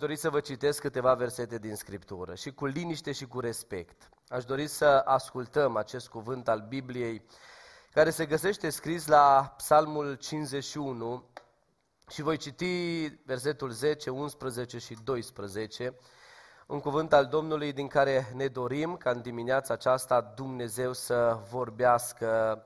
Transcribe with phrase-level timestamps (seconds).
[0.00, 4.08] dori să vă citesc câteva versete din Scriptură și cu liniște și cu respect.
[4.28, 7.24] Aș dori să ascultăm acest cuvânt al Bibliei
[7.92, 11.24] care se găsește scris la Psalmul 51
[12.10, 15.94] și voi citi versetul 10, 11 și 12,
[16.66, 22.62] un cuvânt al Domnului din care ne dorim ca în dimineața aceasta Dumnezeu să vorbească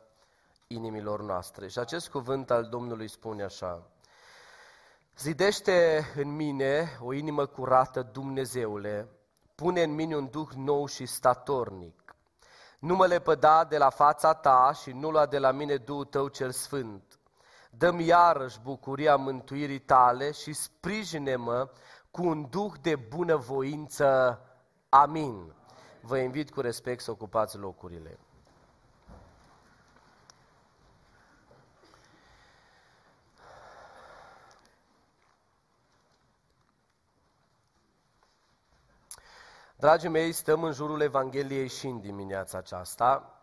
[0.67, 1.69] inimilor noastre.
[1.69, 3.91] Și acest cuvânt al Domnului spune așa,
[5.19, 9.09] Zidește în mine o inimă curată, Dumnezeule,
[9.55, 12.17] pune în mine un duh nou și statornic.
[12.79, 16.29] Nu mă lepăda de la fața ta și nu lua de la mine Duhul tău
[16.29, 17.19] cel sfânt.
[17.71, 21.71] Dă-mi iarăși bucuria mântuirii tale și sprijine-mă
[22.11, 24.41] cu un duh de bunăvoință.
[24.89, 25.55] Amin.
[26.01, 28.19] Vă invit cu respect să ocupați locurile.
[39.85, 43.41] Dragii mei, stăm în jurul Evangheliei și în dimineața aceasta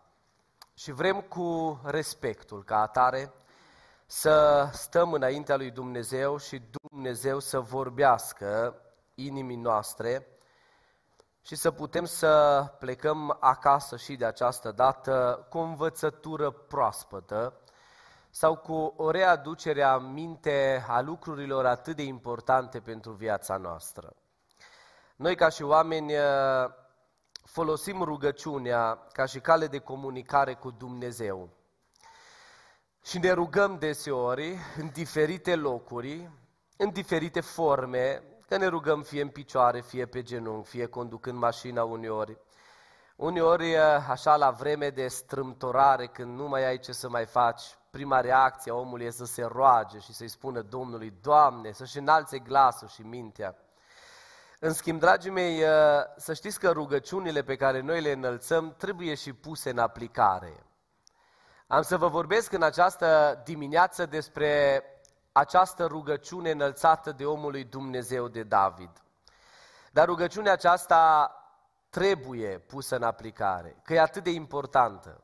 [0.74, 3.32] și vrem cu respectul ca atare
[4.06, 8.74] să stăm înaintea lui Dumnezeu și Dumnezeu să vorbească
[9.14, 10.26] inimii noastre
[11.42, 17.60] și să putem să plecăm acasă și de această dată cu o învățătură proaspătă
[18.30, 24.16] sau cu o readucere a minte a lucrurilor atât de importante pentru viața noastră.
[25.22, 26.70] Noi ca și oameni uh,
[27.44, 31.48] folosim rugăciunea ca și cale de comunicare cu Dumnezeu.
[33.04, 36.30] Și ne rugăm deseori în diferite locuri,
[36.76, 41.84] în diferite forme, că ne rugăm fie în picioare, fie pe genunchi, fie conducând mașina
[41.84, 42.38] uneori.
[43.16, 47.62] Uneori, uh, așa la vreme de strâmtorare, când nu mai ai ce să mai faci,
[47.90, 52.38] prima reacție a omului e să se roage și să-i spună Domnului, Doamne, să-și înalțe
[52.38, 53.56] glasul și mintea.
[54.64, 55.68] În schimb, dragii mei, uh,
[56.16, 60.66] să știți că rugăciunile pe care noi le înălțăm trebuie și puse în aplicare.
[61.66, 64.82] Am să vă vorbesc în această dimineață despre
[65.32, 68.90] această rugăciune înălțată de omul lui Dumnezeu de David.
[69.92, 71.30] Dar rugăciunea aceasta
[71.90, 75.22] trebuie pusă în aplicare, că e atât de importantă.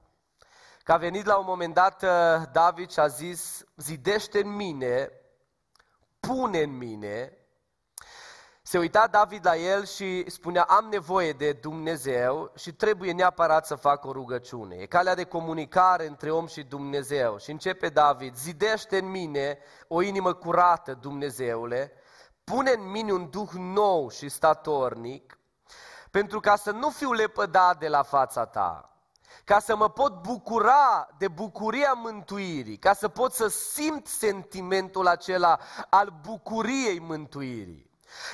[0.83, 5.11] Că a venit la un moment dat uh, David și a zis, zidește în mine,
[6.21, 7.38] pune în mine
[8.69, 13.75] se uita David la el și spunea, am nevoie de Dumnezeu și trebuie neapărat să
[13.75, 14.77] fac o rugăciune.
[14.77, 17.39] E calea de comunicare între om și Dumnezeu.
[17.39, 21.93] Și începe David, zidește în mine o inimă curată, Dumnezeule,
[22.45, 25.39] pune în mine un duh nou și statornic,
[26.11, 28.99] pentru ca să nu fiu lepădat de la fața ta,
[29.45, 35.59] ca să mă pot bucura de bucuria mântuirii, ca să pot să simt sentimentul acela
[35.89, 37.88] al bucuriei mântuirii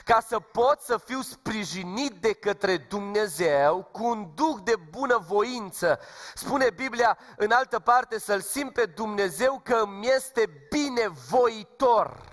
[0.04, 5.98] ca să pot să fiu sprijinit de către Dumnezeu cu un duh de bunăvoință.
[6.34, 12.32] Spune Biblia în altă parte să-L simt pe Dumnezeu că îmi este binevoitor.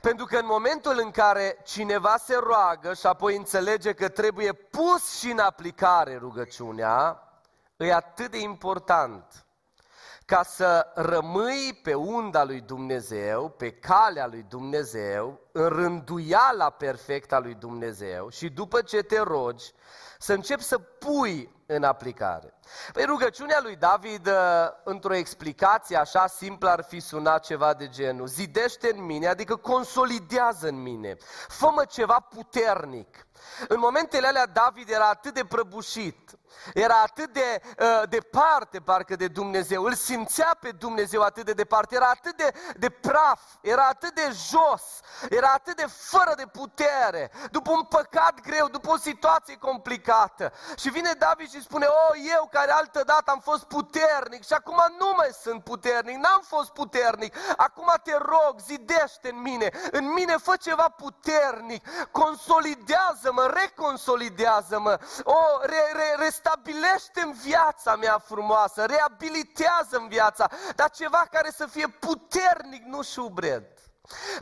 [0.00, 5.18] Pentru că în momentul în care cineva se roagă și apoi înțelege că trebuie pus
[5.18, 7.22] și în aplicare rugăciunea,
[7.76, 9.47] e atât de important
[10.28, 17.38] ca să rămâi pe unda lui Dumnezeu, pe calea lui Dumnezeu, în rânduiala perfectă a
[17.38, 19.72] lui Dumnezeu și după ce te rogi,
[20.18, 22.54] să începi să pui în aplicare.
[22.92, 24.34] Păi rugăciunea lui David, uh,
[24.84, 30.68] într-o explicație așa simplă, ar fi sunat ceva de genul, zidește în mine, adică consolidează
[30.68, 31.16] în mine,
[31.48, 33.26] fă ceva puternic.
[33.68, 36.38] În momentele alea David era atât de prăbușit,
[36.74, 41.94] era atât de uh, departe parcă de Dumnezeu, îl simțea pe Dumnezeu atât de departe,
[41.94, 44.82] era atât de, de praf, era atât de jos,
[45.30, 50.52] era atât de fără de putere, după un păcat greu, după o situație complicată.
[50.76, 54.82] Și vine David și spune, o, eu care altă dată am fost puternic și acum
[54.98, 60.36] nu mai sunt puternic, n-am fost puternic, acum te rog, zidește în mine, în mine
[60.36, 61.88] fă ceva puternic,
[63.28, 71.26] consolidează-mă, reconsolidează-mă, o, re, re, restabilește în viața mea frumoasă, reabilitează în viața, dar ceva
[71.30, 73.77] care să fie puternic, nu șubred.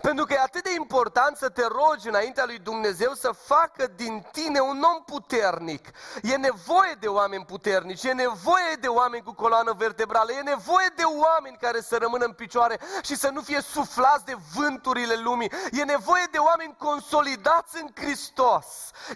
[0.02, 4.26] Pentru că e atât de important să te rogi înaintea lui Dumnezeu să facă din
[4.32, 5.88] tine un om puternic.
[6.22, 11.02] E nevoie de oameni puternici, e nevoie de oameni cu coloană vertebrală, e nevoie de
[11.02, 15.52] oameni care să rămână în picioare și să nu fie suflați de vânturile lumii.
[15.70, 18.66] E nevoie de oameni consolidați în Hristos.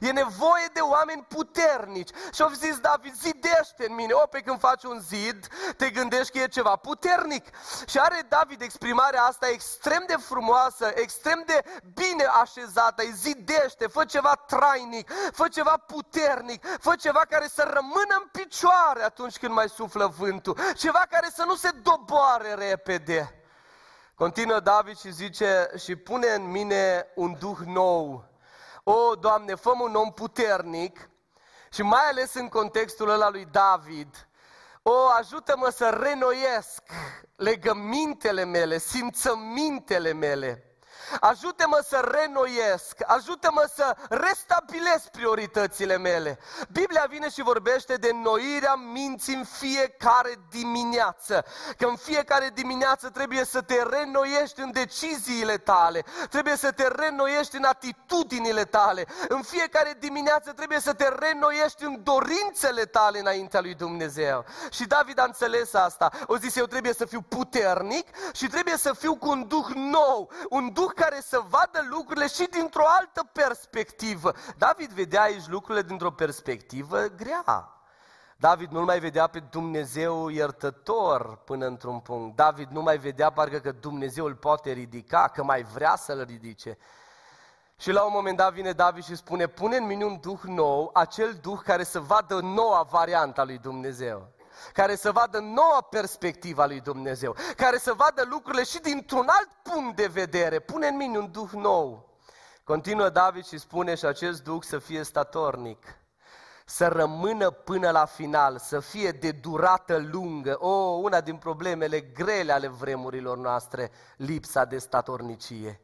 [0.00, 2.10] E nevoie de oameni puternici.
[2.32, 4.12] Și au zis David, zidește în mine.
[4.12, 5.46] O, pe când faci un zid,
[5.76, 7.46] te gândești că e ceva puternic.
[7.86, 11.62] Și are David exprimarea asta extrem de frumoasă frumoasă, extrem de
[11.94, 18.14] bine așezată, îi zidește, fă ceva trainic, fă ceva puternic, fă ceva care să rămână
[18.20, 23.34] în picioare atunci când mai suflă vântul, ceva care să nu se doboare repede.
[24.14, 28.24] Continuă David și zice, și pune în mine un duh nou.
[28.84, 31.10] O, Doamne, fă un om puternic
[31.72, 34.28] și mai ales în contextul ăla lui David,
[34.90, 36.82] o, ajută-mă să renoiesc
[37.36, 40.69] legămintele mele, simțămintele mele.
[41.20, 46.38] Ajută-mă să renoiesc, ajută-mă să restabilesc prioritățile mele.
[46.72, 51.44] Biblia vine și vorbește de noirea minții în fiecare dimineață.
[51.76, 57.56] Că în fiecare dimineață trebuie să te renoiești în deciziile tale, trebuie să te renoiești
[57.56, 59.06] în atitudinile tale.
[59.28, 64.44] În fiecare dimineață trebuie să te renoiești în dorințele tale înaintea lui Dumnezeu.
[64.70, 66.10] Și David a înțeles asta.
[66.26, 70.30] O zis, eu trebuie să fiu puternic și trebuie să fiu cu un duh nou,
[70.48, 74.32] un duh care să vadă lucrurile și dintr-o altă perspectivă.
[74.56, 77.74] David vedea aici lucrurile dintr-o perspectivă grea.
[78.36, 82.36] David nu mai vedea pe Dumnezeu iertător până într-un punct.
[82.36, 86.78] David nu mai vedea parcă că Dumnezeu îl poate ridica, că mai vrea să-l ridice.
[87.76, 90.90] Și la un moment dat vine David și spune, pune în mine un duh nou,
[90.92, 94.28] acel duh care să vadă noua variantă a lui Dumnezeu
[94.72, 99.48] care să vadă noua perspectivă a lui Dumnezeu, care să vadă lucrurile și dintr-un alt
[99.62, 100.58] punct de vedere.
[100.58, 102.08] Pune în mine un duh nou.
[102.64, 105.96] Continuă David și spune și acest duh să fie statornic,
[106.64, 110.56] să rămână până la final, să fie de durată lungă.
[110.58, 110.70] O,
[111.02, 115.80] una din problemele grele ale vremurilor noastre, lipsa de statornicie.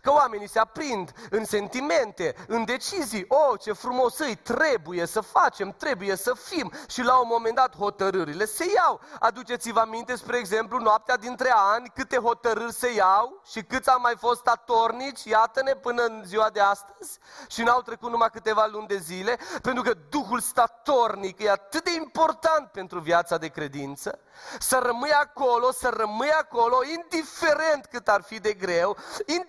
[0.00, 3.24] Că oamenii se aprind în sentimente, în decizii.
[3.28, 6.72] Oh, ce frumos îi, trebuie să facem, trebuie să fim.
[6.88, 9.00] Și la un moment dat hotărârile se iau.
[9.18, 14.14] Aduceți-vă aminte, spre exemplu, noaptea dintre ani, câte hotărâri se iau și câți am mai
[14.18, 17.18] fost statornici, iată-ne, până în ziua de astăzi.
[17.48, 21.90] Și n-au trecut numai câteva luni de zile, pentru că Duhul statornic e atât de
[21.94, 24.18] important pentru viața de credință,
[24.58, 28.96] să rămâi acolo, să rămâi acolo, indiferent cât ar fi de greu,
[29.26, 29.47] indiferent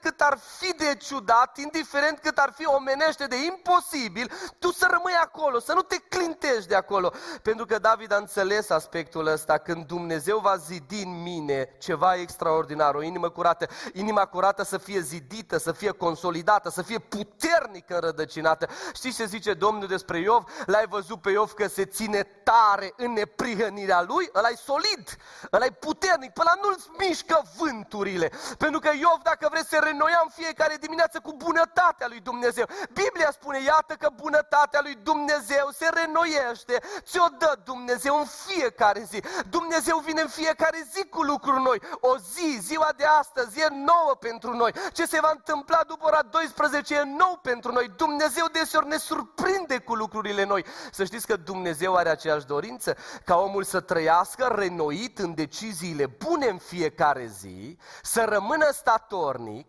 [0.00, 5.12] cât ar fi de ciudat, indiferent cât ar fi omenește de imposibil, tu să rămâi
[5.20, 7.12] acolo, să nu te clintești de acolo.
[7.42, 12.94] Pentru că David a înțeles aspectul ăsta, când Dumnezeu va zidi în mine ceva extraordinar,
[12.94, 18.68] o inimă curată, inima curată să fie zidită, să fie consolidată, să fie puternică înrădăcinată.
[18.94, 20.44] Știți ce zice Domnul despre Iov?
[20.66, 24.30] L-ai văzut pe Iov că se ține tare în neprihănirea lui?
[24.34, 25.16] Ăla e solid,
[25.52, 28.32] ăla e puternic, până la nu-ți mișcă vânturile.
[28.58, 32.66] Pentru că Iov, dacă vreți, se renoia în fiecare dimineață cu bunătatea lui Dumnezeu.
[32.92, 36.74] Biblia spune, iată că bunătatea lui Dumnezeu se renoiește,
[37.08, 39.18] ți-o dă Dumnezeu în fiecare zi.
[39.56, 41.78] Dumnezeu vine în fiecare zi cu lucruri noi.
[42.00, 44.72] O zi, ziua de astăzi, e nouă pentru noi.
[44.92, 47.86] Ce se va întâmpla după ora 12 e nou pentru noi.
[47.96, 50.64] Dumnezeu deseori ne surprinde cu lucrurile noi.
[50.92, 56.48] Să știți că Dumnezeu are aceeași dorință ca omul să trăiască renoit în deciziile bune
[56.48, 58.68] în fiecare zi, să rămână
[59.16, 59.66] statornic,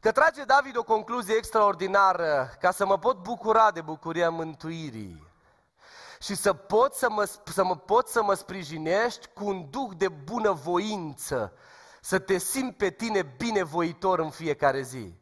[0.00, 5.28] că trage David o concluzie extraordinară ca să mă pot bucura de bucuria mântuirii.
[6.20, 10.08] Și să pot să mă, să mă pot să mă sprijinești cu un duh de
[10.08, 11.52] bunăvoință,
[12.00, 15.19] să te simți pe tine binevoitor în fiecare zi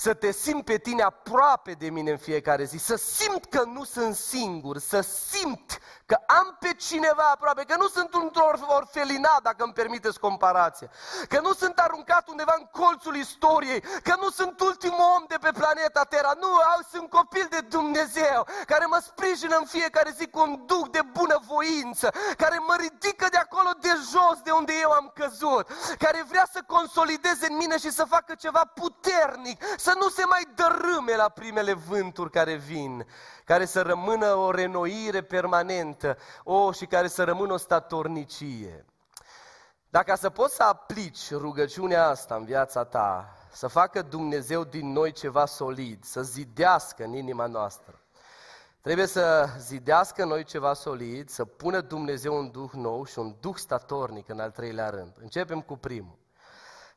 [0.00, 3.84] să te simt pe tine aproape de mine în fiecare zi, să simt că nu
[3.84, 9.64] sunt singur, să simt că am pe cineva aproape, că nu sunt într-o orfelinat, dacă
[9.64, 10.90] îmi permiteți comparație,
[11.28, 15.50] că nu sunt aruncat undeva în colțul istoriei, că nu sunt ultimul om de pe
[15.60, 20.40] planeta Terra, nu, au, sunt copil de Dumnezeu, care mă sprijină în fiecare zi cu
[20.40, 25.12] un duc de bunăvoință, care mă ridică de acolo de jos, de unde eu am
[25.14, 25.64] căzut,
[25.98, 30.46] care vrea să consolideze în mine și să facă ceva puternic, să nu se mai
[30.54, 33.06] dărâme la primele vânturi care vin,
[33.44, 38.84] care să rămână o renoire permanentă, o, și care să rămână o statornicie.
[39.90, 45.12] Dacă să poți să aplici rugăciunea asta în viața ta, să facă Dumnezeu din noi
[45.12, 48.00] ceva solid, să zidească în inima noastră,
[48.80, 53.34] trebuie să zidească în noi ceva solid, să pună Dumnezeu un duh nou și un
[53.40, 55.12] duh statornic în al treilea rând.
[55.20, 56.19] Începem cu primul.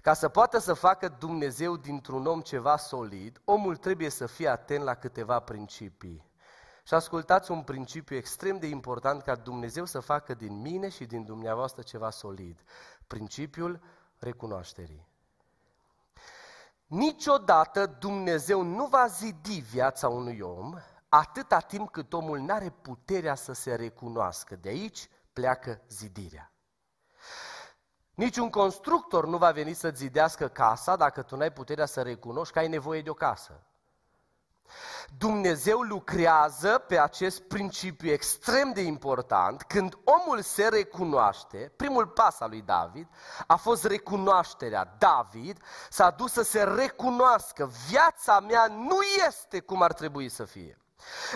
[0.03, 4.83] Ca să poată să facă Dumnezeu dintr-un om ceva solid, omul trebuie să fie atent
[4.83, 6.31] la câteva principii.
[6.83, 11.25] Și ascultați un principiu extrem de important ca Dumnezeu să facă din mine și din
[11.25, 12.63] dumneavoastră ceva solid.
[13.07, 13.81] Principiul
[14.17, 15.07] recunoașterii.
[16.85, 20.73] Niciodată Dumnezeu nu va zidi viața unui om
[21.09, 24.55] atâta timp cât omul nu are puterea să se recunoască.
[24.55, 26.52] De aici pleacă zidirea.
[28.15, 32.59] Niciun constructor nu va veni să zidească casa dacă tu n-ai puterea să recunoști că
[32.59, 33.61] ai nevoie de o casă.
[35.17, 42.49] Dumnezeu lucrează pe acest principiu extrem de important când omul se recunoaște, primul pas al
[42.49, 43.07] lui David
[43.47, 44.95] a fost recunoașterea.
[44.97, 50.82] David s-a dus să se recunoască, viața mea nu este cum ar trebui să fie.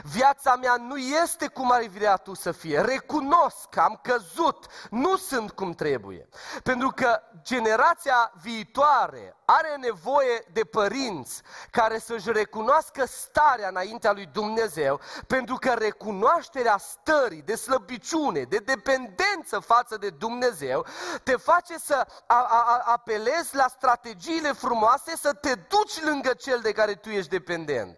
[0.04, 2.82] Viața mea nu este cum ai vrea tu să fie.
[2.82, 6.30] Recunosc că am căzut, nu sunt cum trebuie.
[6.64, 15.00] Pentru că generația viitoare are nevoie de părinți care să-și recunoască starea înaintea lui Dumnezeu,
[15.28, 20.86] pentru că recunoașterea stării de slăbiciune, de dependență față de Dumnezeu,
[21.24, 26.72] te face să a, a, apelezi la strategiile frumoase să te duci lângă cel de
[26.72, 27.98] care tu ești dependent.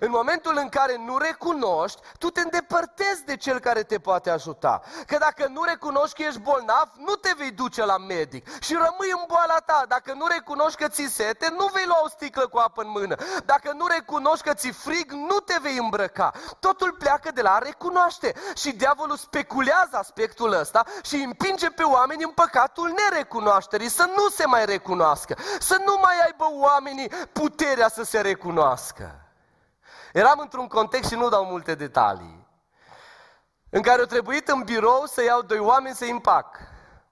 [0.00, 4.82] În momentul în care nu recunoști, tu te îndepărtezi de cel care te poate ajuta.
[5.06, 9.10] Că dacă nu recunoști că ești bolnav, nu te vei duce la medic și rămâi
[9.10, 9.84] în boala ta.
[9.88, 13.16] Dacă nu recunoști că ți sete, nu vei lua o sticlă cu apă în mână.
[13.44, 16.32] Dacă nu recunoști că ți frig, nu te vei îmbrăca.
[16.60, 18.34] Totul pleacă de la a recunoaște.
[18.56, 24.46] Și diavolul speculează aspectul ăsta și împinge pe oameni în păcatul nerecunoașterii, să nu se
[24.46, 29.20] mai recunoască, să nu mai aibă oamenii puterea să se recunoască.
[30.12, 32.46] Eram într-un context și nu dau multe detalii,
[33.70, 36.58] în care au trebuit în birou să iau doi oameni să împac.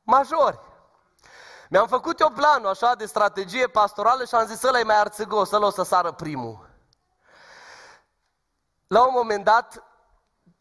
[0.03, 0.59] Majori.
[1.69, 5.51] Mi-am făcut eu planul așa de strategie pastorală și am zis ăla e mai arțăgos,
[5.51, 6.69] ăla o să sară primul.
[8.87, 9.85] La un moment dat,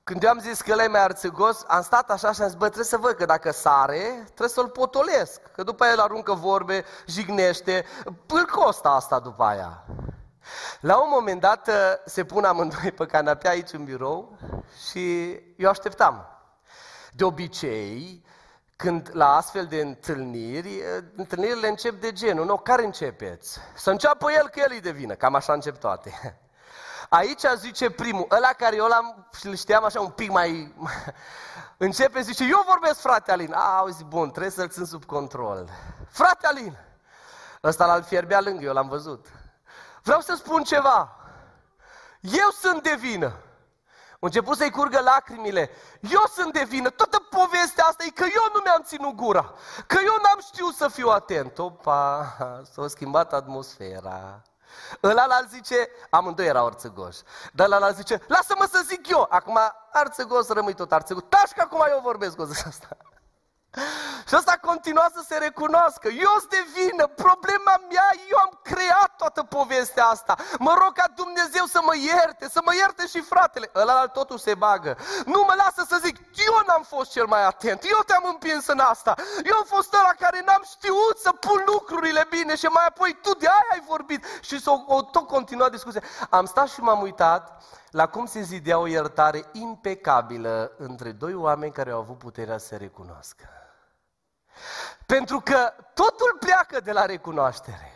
[0.03, 2.57] când eu am zis că ăla e mai arțăgos, am stat așa și am zis,
[2.57, 5.41] bă, trebuie să văd că dacă sare, trebuie să-l potolesc.
[5.51, 7.85] Că după el aruncă vorbe, jignește,
[8.27, 9.85] îl costă asta după aia.
[10.79, 11.73] La un moment dat uh,
[12.05, 14.37] se pun amândoi pe canapea aici în birou
[14.87, 16.27] și eu așteptam.
[17.11, 18.25] De obicei,
[18.75, 23.59] când la astfel de întâlniri, uh, întâlnirile încep de genul, nu, care începeți?
[23.75, 26.11] Să înceapă el că el îi devină, cam așa încep toate.
[27.09, 30.73] Aici zice primul, ăla care eu l-am și îl știam așa un pic mai...
[31.77, 33.53] Începe, zice, eu vorbesc, frate Alin.
[33.53, 35.69] A, auzi, bun, trebuie să-l țin sub control.
[36.09, 36.77] Frate Alin!
[37.63, 39.27] Ăsta l-al fierbea lângă, eu l-am văzut.
[40.03, 41.15] Vreau să spun ceva.
[42.19, 43.33] Eu sunt de vină.
[44.23, 45.69] Au început să-i curgă lacrimile.
[46.01, 46.89] Eu sunt de vină.
[46.89, 49.53] Toată povestea asta e că eu nu mi-am ținut gura.
[49.87, 51.57] Că eu n-am știut să fiu atent.
[51.57, 52.37] Opa,
[52.71, 54.41] s-a schimbat atmosfera.
[55.03, 57.21] Ăla l zice, amândoi erau arțăgoși.
[57.53, 59.27] Dar ăla l zice, lasă-mă să zic eu.
[59.29, 59.59] Acum
[59.91, 61.23] arțăgos rămâi tot arțăgos.
[61.29, 62.97] Taci că acum eu vorbesc cu asta.
[64.27, 66.07] Și ăsta continua să se recunoască.
[66.07, 70.35] Eu sunt de vină, problema mea, eu am creat toată povestea asta.
[70.59, 73.69] Mă rog ca Dumnezeu să mă ierte, să mă ierte și fratele.
[73.75, 74.97] Ăla totul se bagă.
[75.25, 76.15] Nu mă lasă să zic,
[76.47, 79.13] eu n-am fost cel mai atent, eu te-am împins în asta.
[79.43, 83.31] Eu am fost ăla care n-am știut să pun lucrurile bine și mai apoi tu
[83.35, 84.25] de aia ai vorbit.
[84.41, 86.01] Și s-o o, tot continua discuția.
[86.29, 91.71] Am stat și m-am uitat la cum se zidea o iertare impecabilă între doi oameni
[91.71, 93.62] care au avut puterea să se recunoască.
[95.05, 97.92] Pentru că totul pleacă de la recunoaștere.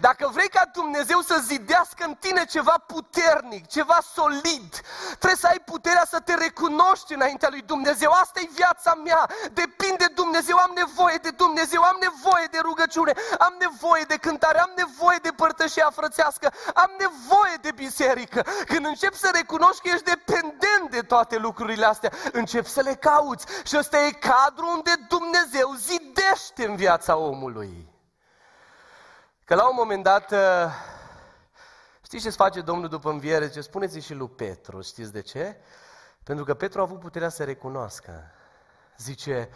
[0.00, 5.60] Dacă vrei ca Dumnezeu să zidească în tine ceva puternic, ceva solid, trebuie să ai
[5.64, 8.10] puterea să te recunoști înaintea lui Dumnezeu.
[8.10, 13.12] Asta e viața mea, depinde de Dumnezeu, am nevoie de Dumnezeu, am nevoie de rugăciune,
[13.38, 18.46] am nevoie de cântare, am nevoie de părtășia frățească, am nevoie de biserică.
[18.66, 23.46] Când începi să recunoști că ești dependent de toate lucrurile astea, începi să le cauți.
[23.64, 27.94] Și ăsta e cadrul unde Dumnezeu zidește în viața omului.
[29.46, 30.38] Că la un moment dat, uh,
[32.02, 33.50] știți ce face Domnul după înviere?
[33.50, 35.56] Ce spuneți și lui Petru, știți de ce?
[36.22, 38.30] Pentru că Petru a avut puterea să recunoască.
[38.96, 39.48] Zice,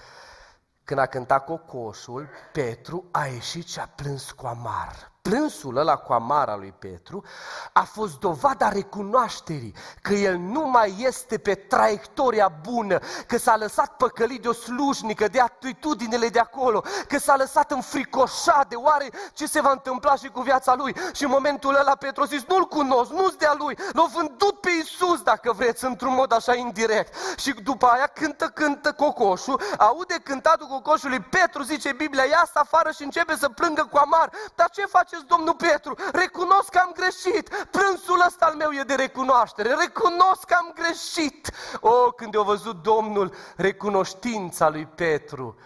[0.85, 6.13] când a cântat cocoșul, Petru a ieșit și a plâns cu amar plânsul ăla cu
[6.13, 7.25] amara lui Petru
[7.73, 13.97] a fost dovada recunoașterii că el nu mai este pe traiectoria bună, că s-a lăsat
[13.97, 19.47] păcălit de o slujnică, de atitudinile de acolo, că s-a lăsat înfricoșat de oare ce
[19.47, 20.97] se va întâmpla și cu viața lui.
[21.13, 24.71] Și în momentul ăla Petru a zis, nu-l cunosc, nu-s de-a lui, l-a vândut pe
[24.71, 27.15] Iisus, dacă vreți, într-un mod așa indirect.
[27.39, 33.03] Și după aia cântă, cântă cocoșul, aude cântatul cocoșului, Petru zice Biblia, ia afară și
[33.03, 34.31] începe să plângă cu amar.
[34.55, 35.95] Dar ce face faceți, domnul Petru?
[36.13, 37.49] Recunosc că am greșit.
[37.71, 39.75] Plânsul ăsta al meu e de recunoaștere.
[39.75, 41.53] Recunosc că am greșit.
[41.81, 45.57] O, când a văzut Domnul recunoștința lui Petru,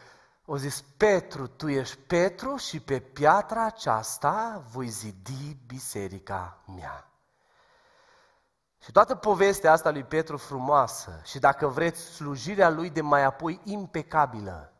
[0.44, 7.08] o zis, Petru, tu ești Petru și pe piatra aceasta voi zidi biserica mea.
[8.82, 13.60] Și toată povestea asta lui Petru frumoasă și dacă vreți slujirea lui de mai apoi
[13.64, 14.73] impecabilă,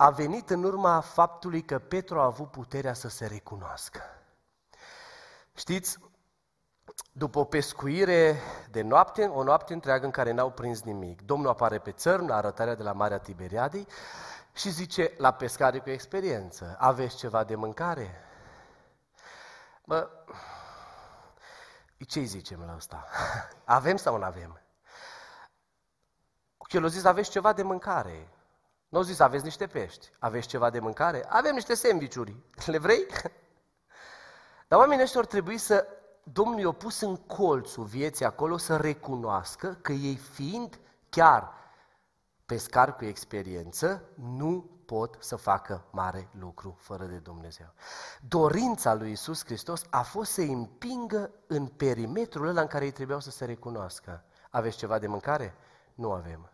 [0.00, 4.00] a venit în urma faptului că Petru a avut puterea să se recunoască.
[5.54, 5.98] Știți,
[7.12, 8.36] după o pescuire
[8.70, 12.36] de noapte, o noapte întreagă în care n-au prins nimic, Domnul apare pe țărm la
[12.36, 13.86] arătarea de la Marea Tiberiadei
[14.52, 18.14] și zice la pescare cu experiență, aveți ceva de mâncare?
[19.84, 20.10] Bă,
[22.06, 23.06] ce zicem la asta?
[23.64, 24.60] Avem sau nu avem?
[26.68, 28.28] El a zis, aveți ceva de mâncare.
[28.90, 30.10] Nu au zis, aveți niște pești.
[30.18, 31.24] Aveți ceva de mâncare?
[31.28, 32.36] Avem niște sandvișuri.
[32.66, 33.06] Le vrei?
[34.68, 35.86] Dar oamenii ăștia ar trebui să...
[36.22, 40.78] Domnul i-a pus în colțul vieții acolo să recunoască că ei fiind
[41.08, 41.52] chiar
[42.46, 47.72] pescar cu experiență, nu pot să facă mare lucru fără de Dumnezeu.
[48.28, 52.90] Dorința lui Isus Hristos a fost să îi împingă în perimetrul ăla în care ei
[52.90, 54.24] trebuiau să se recunoască.
[54.50, 55.54] Aveți ceva de mâncare?
[55.94, 56.50] Nu avem.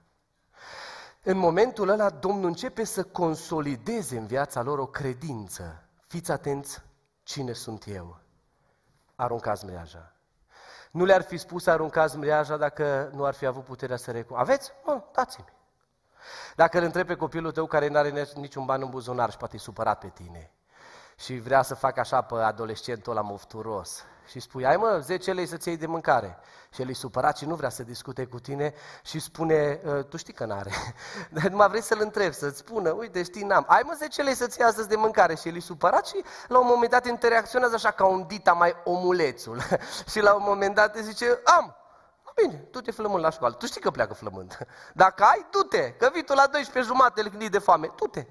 [1.28, 5.83] În momentul ăla, Domnul începe să consolideze în viața lor o credință.
[6.06, 6.83] Fiți atenți,
[7.23, 8.18] cine sunt eu?
[9.14, 10.12] Aruncați mreaja.
[10.90, 14.52] Nu le-ar fi spus aruncați mreaja dacă nu ar fi avut puterea să recunoască.
[14.52, 14.73] Aveți?
[14.85, 15.47] Bun, dați-mi.
[16.54, 19.56] Dacă îl întrebi pe copilul tău care nu are niciun ban în buzunar și poate
[19.56, 20.50] e supărat pe tine
[21.16, 25.47] și vrea să facă așa pe adolescentul ăla mofturos și spui, ai mă, 10 lei
[25.47, 26.38] să-ți iei de mâncare.
[26.75, 30.16] Și el e supărat și nu vrea să discute cu tine și spune, ă, tu
[30.16, 30.71] știi că n-are.
[31.35, 33.64] Dar numai vrei să-l întrebi, să-ți spună, uite, știi, n-am.
[33.68, 35.35] Ai mă 10 lei să-ți iei astăzi de mâncare.
[35.35, 38.75] Și el e supărat și la un moment dat interacționează așa ca un dita mai
[38.85, 39.61] omulețul.
[40.12, 41.76] și la un moment dat îi zice, am,
[42.42, 43.54] Bine, du-te flămând la școală.
[43.54, 44.59] Tu știi că pleacă flămând.
[44.92, 47.92] Dacă ai, du-te, că vii tu la 12 jumate, îl de foame.
[47.97, 48.26] Du-te.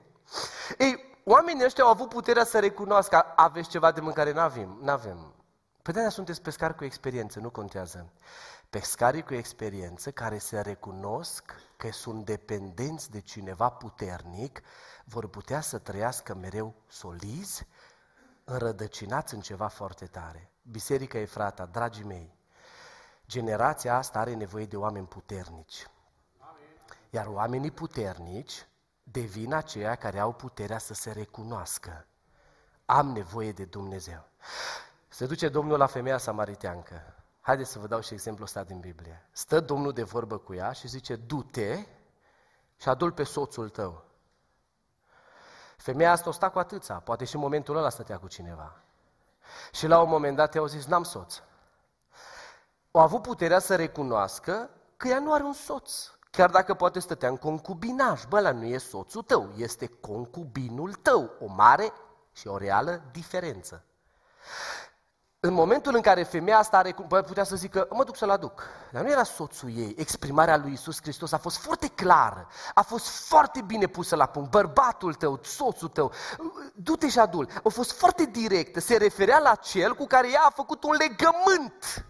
[0.77, 4.31] Ei, oamenii ăștia au avut puterea să recunoască, aveți ceva de mâncare?
[4.31, 5.34] N-avem, n-avem.
[5.85, 8.11] Păi de sunteți pescari cu experiență, nu contează.
[8.69, 14.61] Pescarii cu experiență care se recunosc că sunt dependenți de cineva puternic,
[15.03, 17.67] vor putea să trăiască mereu solizi,
[18.43, 20.51] înrădăcinați în ceva foarte tare.
[20.61, 22.37] Biserica Efrata, dragii mei,
[23.27, 25.87] generația asta are nevoie de oameni puternici.
[27.09, 28.67] Iar oamenii puternici
[29.03, 32.07] devin aceia care au puterea să se recunoască.
[32.85, 34.27] Am nevoie de Dumnezeu.
[35.15, 37.15] Se duce Domnul la femeia samariteancă.
[37.41, 39.27] Haideți să vă dau și exemplul ăsta din Biblie.
[39.31, 41.85] Stă Domnul de vorbă cu ea și zice, du-te
[42.77, 44.03] și adul pe soțul tău.
[45.77, 48.75] Femeia asta o sta cu atâța, poate și în momentul ăla stătea cu cineva.
[49.71, 51.41] Și la un moment dat i-au zis, n-am soț.
[52.91, 56.11] Au avut puterea să recunoască că ea nu are un soț.
[56.31, 58.25] Chiar dacă poate stătea în concubinaj.
[58.25, 61.31] Bă, ăla nu e soțul tău, este concubinul tău.
[61.39, 61.91] O mare
[62.31, 63.83] și o reală diferență.
[65.45, 68.63] În momentul în care femeia asta are, putea să zică, mă duc să-l aduc.
[68.91, 69.95] Dar nu era soțul ei.
[69.97, 72.47] Exprimarea lui Isus Hristos a fost foarte clară.
[72.73, 74.51] A fost foarte bine pusă la punct.
[74.51, 76.11] Bărbatul tău, soțul tău,
[76.75, 77.49] du-te și adul.
[77.63, 78.79] A fost foarte directă.
[78.79, 82.05] Se referea la cel cu care ea a făcut un legământ.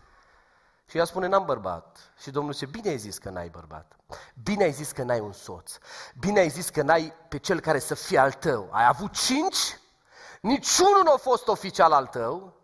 [0.89, 1.97] Și ea spune, n-am bărbat.
[2.21, 3.95] Și Domnul zice, bine ai zis că n-ai bărbat.
[4.43, 5.77] Bine ai zis că n-ai un soț.
[6.19, 8.69] Bine ai zis că n-ai pe cel care să fie al tău.
[8.71, 9.79] Ai avut cinci?
[10.41, 12.54] Niciunul nu a fost oficial al tău.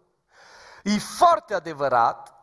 [0.83, 2.33] E foarte adevărat,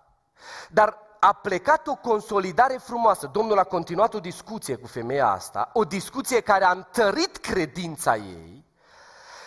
[0.70, 3.27] dar a plecat o consolidare frumoasă.
[3.27, 8.66] Domnul a continuat o discuție cu femeia asta, o discuție care a întărit credința ei,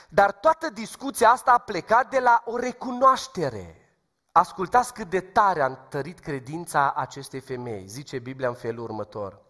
[0.10, 3.76] dar toată discuția asta a plecat de la o recunoaștere.
[4.32, 7.88] Ascultați cât de tare a întărit credința acestei femei.
[7.88, 9.42] Zice Biblia în felul următor.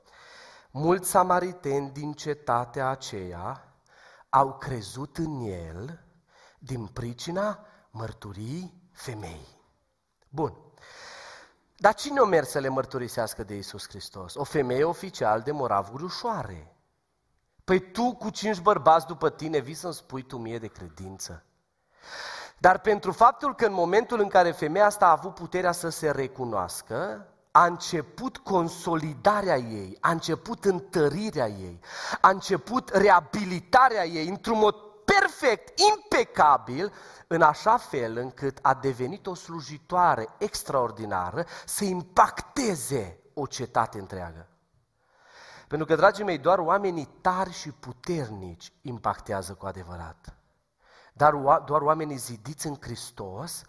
[0.72, 3.76] Mulți samariteni din cetatea aceea
[4.30, 6.06] au crezut în el
[6.60, 9.48] din pricina mărturii femei.
[10.30, 10.56] Bun.
[11.76, 14.36] Dar cine o mers să le mărturisească de Isus Hristos?
[14.36, 16.76] O femeie oficial de moravuri ușoare.
[17.64, 21.44] Păi tu cu cinci bărbați după tine vii să-mi spui tu mie de credință.
[22.58, 26.12] Dar pentru faptul că în momentul în care femeia asta a avut puterea să se
[26.12, 31.80] recunoască, a început consolidarea ei, a început întărirea ei,
[32.22, 34.76] a început reabilitarea ei într-un mod
[35.22, 36.94] perfect, impecabil,
[37.28, 44.48] în așa fel încât a devenit o slujitoare extraordinară să impacteze o cetate întreagă.
[45.68, 50.36] Pentru că, dragii mei, doar oamenii tari și puternici impactează cu adevărat.
[51.14, 51.34] Dar
[51.66, 53.62] doar oamenii zidiți în Hristos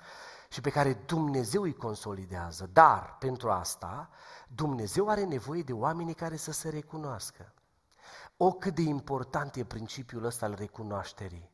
[0.48, 2.70] și pe care Dumnezeu îi consolidează.
[2.72, 4.08] Dar, pentru asta,
[4.48, 7.52] Dumnezeu are nevoie de oamenii care să se recunoască.
[8.44, 11.50] O, cât de important e principiul ăsta al recunoașterii.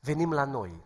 [0.00, 0.84] Venim la noi.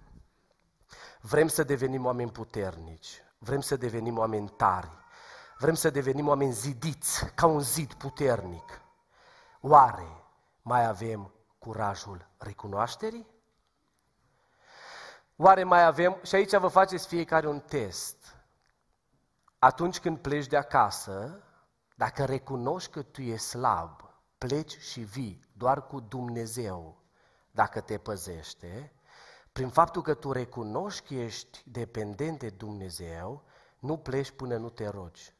[1.20, 3.22] Vrem să devenim oameni puternici.
[3.38, 4.90] Vrem să devenim oameni tari.
[5.58, 8.80] Vrem să devenim oameni zidiți, ca un zid puternic.
[9.60, 10.24] Oare
[10.62, 13.26] mai avem curajul recunoașterii?
[15.36, 18.36] Oare mai avem, și aici vă faceți fiecare un test,
[19.58, 21.42] atunci când pleci de acasă,
[21.94, 24.11] dacă recunoști că tu ești slab,
[24.46, 26.96] pleci și vii doar cu Dumnezeu,
[27.50, 28.92] dacă te păzește,
[29.52, 33.42] prin faptul că tu recunoști că ești dependent de Dumnezeu,
[33.78, 35.34] nu pleci până nu te rogi.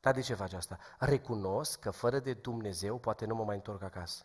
[0.00, 0.78] Dar de ce faci asta?
[0.98, 4.24] Recunosc că fără de Dumnezeu poate nu mă mai întorc acasă.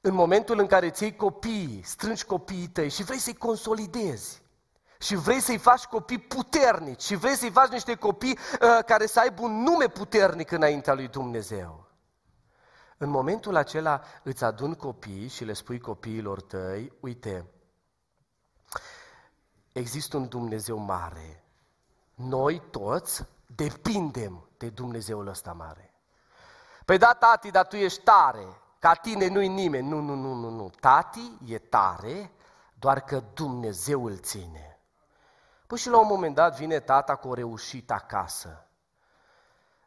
[0.00, 4.41] În momentul în care ții copiii, strângi copiii tăi și vrei să-i consolidezi,
[5.02, 9.20] și vrei să-i faci copii puternici și vrei să-i faci niște copii uh, care să
[9.20, 11.86] aibă un nume puternic înaintea lui Dumnezeu.
[12.96, 17.46] În momentul acela îți adun copii și le spui copiilor tăi, uite,
[19.72, 21.44] există un Dumnezeu mare.
[22.14, 25.94] Noi toți depindem de Dumnezeul ăsta mare.
[26.84, 28.46] Păi da, tati, dar tu ești tare.
[28.78, 29.88] Ca tine nu-i nimeni.
[29.88, 30.70] Nu, nu, nu, nu, nu.
[30.80, 32.32] Tati e tare,
[32.78, 34.71] doar că Dumnezeu îl ține.
[35.72, 38.66] Păi și la un moment dat vine tata cu o reușită acasă.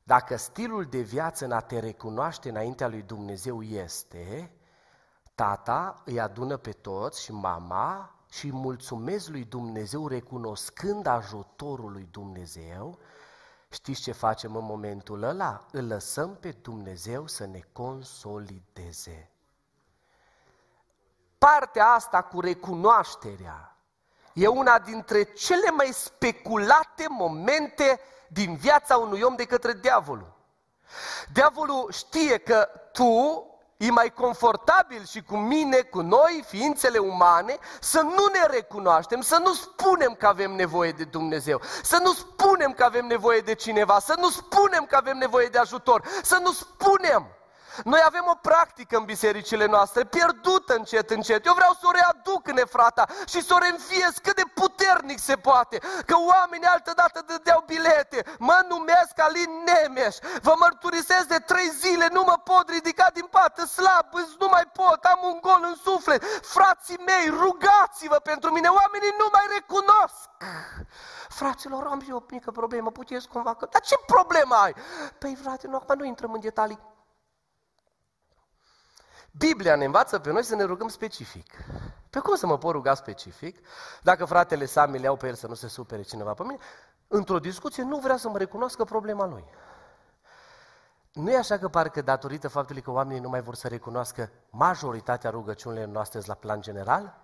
[0.03, 4.55] Dacă stilul de viață în a te recunoaște înaintea lui Dumnezeu este,
[5.35, 12.07] tata îi adună pe toți și mama și îi mulțumesc lui Dumnezeu recunoscând ajutorul lui
[12.11, 12.99] Dumnezeu,
[13.69, 15.65] știți ce facem în momentul ăla?
[15.71, 19.31] Îl lăsăm pe Dumnezeu să ne consolideze.
[21.37, 23.74] Partea asta cu recunoașterea
[24.35, 30.33] e una dintre cele mai speculate momente din viața unui om de către diavolul.
[31.33, 33.43] Diavolul știe că tu
[33.77, 39.37] e mai confortabil și cu mine, cu noi, ființele umane, să nu ne recunoaștem, să
[39.43, 43.99] nu spunem că avem nevoie de Dumnezeu, să nu spunem că avem nevoie de cineva,
[43.99, 47.27] să nu spunem că avem nevoie de ajutor, să nu spunem
[47.83, 51.45] noi avem o practică în bisericile noastre, pierdută încet, încet.
[51.45, 55.35] Eu vreau să o readuc în Efrata și să o reînfiez cât de puternic se
[55.35, 55.77] poate.
[56.05, 58.23] Că oamenii altădată dădeau bilete.
[58.39, 60.15] Mă numesc Alin Nemeș.
[60.41, 64.07] Vă mărturisesc de trei zile, nu mă pot ridica din pat, slab,
[64.39, 66.23] nu mai pot, am un gol în suflet.
[66.41, 70.29] Frații mei, rugați-vă pentru mine, oamenii nu mai recunosc.
[71.29, 73.67] Fraților, am și o mică problemă, puteți cumva că...
[73.71, 74.75] Dar ce problemă ai?
[75.19, 76.79] Păi frate, nu, acum nu intrăm în detalii.
[79.37, 81.51] Biblia ne învață pe noi să ne rugăm specific.
[82.09, 83.67] Pe cum să mă pot ruga specific?
[84.01, 86.57] Dacă fratele Sami le iau pe el să nu se supere cineva pe mine,
[87.07, 89.43] într-o discuție nu vrea să mă recunoască problema lui.
[91.13, 95.29] Nu e așa că parcă datorită faptului că oamenii nu mai vor să recunoască majoritatea
[95.29, 97.17] rugăciunilor noastre la plan general?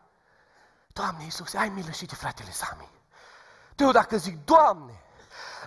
[0.87, 2.89] Doamne Iisuse, ai milă și de fratele Sami.
[3.75, 5.01] Eu dacă zic, Doamne,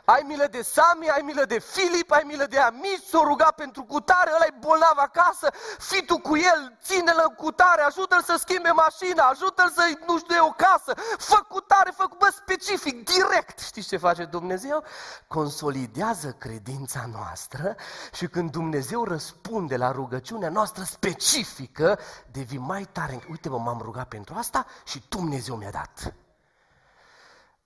[0.05, 3.83] ai milă de Sami, ai milă de Filip, ai milă de Amici, s-o ruga pentru
[3.83, 8.71] cutare, ăla e bolnav acasă, fii tu cu el, ține-l în cutare, ajută-l să schimbe
[8.71, 13.59] mașina, ajută-l să nu știu o casă, fă cutare, fă bă, specific, direct.
[13.59, 14.85] Știți ce face Dumnezeu?
[15.29, 17.77] Consolidează credința noastră
[18.13, 21.99] și când Dumnezeu răspunde la rugăciunea noastră specifică,
[22.33, 23.25] devii mai tare.
[23.31, 26.15] Uite mă, m-am rugat pentru asta și Dumnezeu mi-a dat.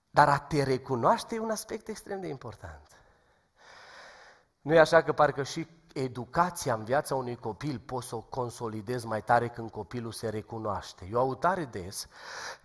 [0.09, 2.87] Dar a te recunoaște e un aspect extrem de important.
[4.61, 9.05] Nu e așa că parcă și educația în viața unui copil poți să o consolidezi
[9.05, 11.07] mai tare când copilul se recunoaște.
[11.11, 12.07] Eu au tare des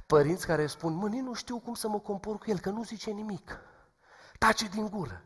[0.07, 3.11] părinți care spun, mă, nu știu cum să mă compor cu el, că nu zice
[3.11, 3.59] nimic.
[4.39, 5.23] Tace din gură.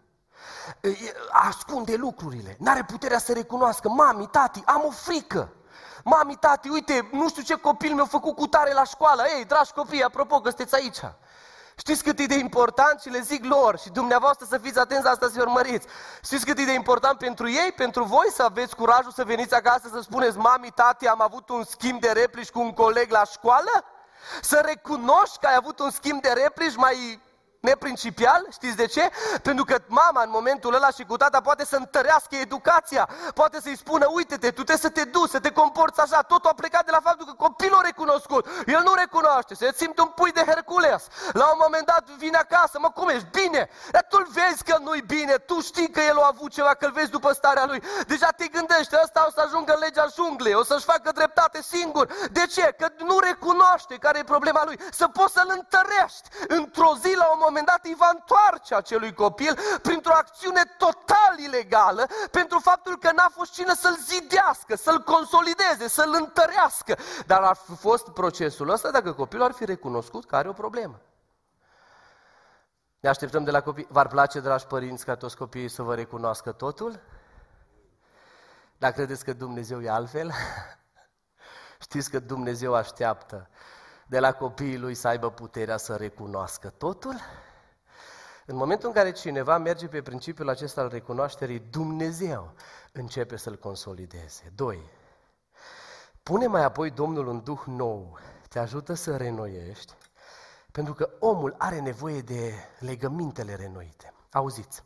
[1.30, 2.56] Ascunde lucrurile.
[2.58, 3.88] N-are puterea să recunoască.
[3.88, 5.52] Mami, tati, am o frică.
[6.04, 9.22] Mami, tati, uite, nu știu ce copil mi-a făcut cu tare la școală.
[9.36, 11.00] Ei, dragi copii, apropo că sunteți aici.
[11.78, 15.10] Știți cât e de important și le zic lor și dumneavoastră să fiți atenți la
[15.10, 15.86] asta să urmăriți.
[16.24, 19.88] Știți cât e de important pentru ei, pentru voi să aveți curajul să veniți acasă
[19.92, 23.84] să spuneți Mami, tati, am avut un schimb de replici cu un coleg la școală?
[24.40, 27.20] Să recunoști că ai avut un schimb de replici mai
[27.60, 29.10] neprincipial, știți de ce?
[29.42, 33.76] Pentru că mama în momentul ăla și cu tata poate să întărească educația, poate să-i
[33.76, 36.90] spună, uite-te, tu trebuie să te duci, să te comporți așa, totul a plecat de
[36.90, 41.06] la faptul că copilul a recunoscut, el nu recunoaște, se simte un pui de Hercules,
[41.32, 43.26] la un moment dat vine acasă, mă, cum ești?
[43.30, 46.92] Bine, dar tu vezi că nu-i bine, tu știi că el a avut ceva, că-l
[46.92, 50.64] vezi după starea lui, deja te gândești, ăsta o să ajungă în legea junglei, o
[50.64, 52.74] să-și facă dreptate singur, de ce?
[52.78, 56.28] Că nu recunoaște care e problema lui, să poți să-l întărești.
[56.48, 62.06] Într-o zi la un moment dat îi va întoarce acelui copil printr-o acțiune total ilegală
[62.30, 66.96] pentru faptul că n-a fost cine să-l zidească, să-l consolideze, să-l întărească.
[67.26, 71.00] Dar ar fi fost procesul ăsta dacă copilul ar fi recunoscut că are o problemă.
[73.00, 73.86] Ne așteptăm de la copii.
[73.90, 77.00] V-ar place, dragi părinți, ca toți copiii să vă recunoască totul?
[78.78, 80.32] Dar credeți că Dumnezeu e altfel?
[81.86, 83.48] Știți că Dumnezeu așteaptă
[84.08, 87.14] de la copiii lui să aibă puterea să recunoască totul?
[88.46, 92.52] În momentul în care cineva merge pe principiul acesta al recunoașterii, Dumnezeu
[92.92, 94.52] începe să-l consolideze.
[94.54, 94.90] Doi,
[96.22, 98.18] pune mai apoi Domnul un duh nou,
[98.48, 99.94] te ajută să renoiești,
[100.72, 104.12] pentru că omul are nevoie de legămintele renoite.
[104.30, 104.82] Auziți,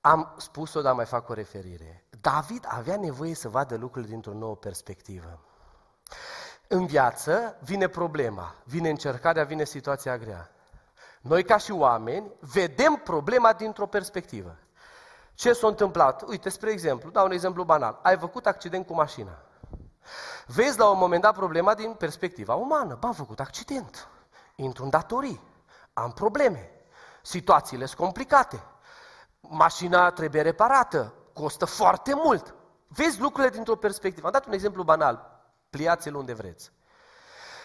[0.00, 2.04] am spus-o, dar mai fac o referire.
[2.20, 5.40] David avea nevoie să vadă lucrurile dintr-o nouă perspectivă.
[6.68, 10.50] În viață vine problema, vine încercarea, vine situația grea.
[11.20, 14.56] Noi ca și oameni vedem problema dintr-o perspectivă.
[15.34, 16.22] Ce s-a întâmplat?
[16.22, 17.98] Uite, spre exemplu, dau un exemplu banal.
[18.02, 19.38] Ai făcut accident cu mașina.
[20.46, 22.96] Vezi la un moment dat problema din perspectiva umană.
[23.00, 24.08] Bă, am făcut accident.
[24.54, 25.40] Intru în datorii.
[25.92, 26.70] Am probleme.
[27.22, 28.62] Situațiile sunt complicate.
[29.40, 31.14] Mașina trebuie reparată.
[31.32, 32.54] Costă foarte mult.
[32.88, 34.26] Vezi lucrurile dintr-o perspectivă.
[34.26, 35.35] Am dat un exemplu banal.
[35.76, 36.72] Pliați-l unde vreți.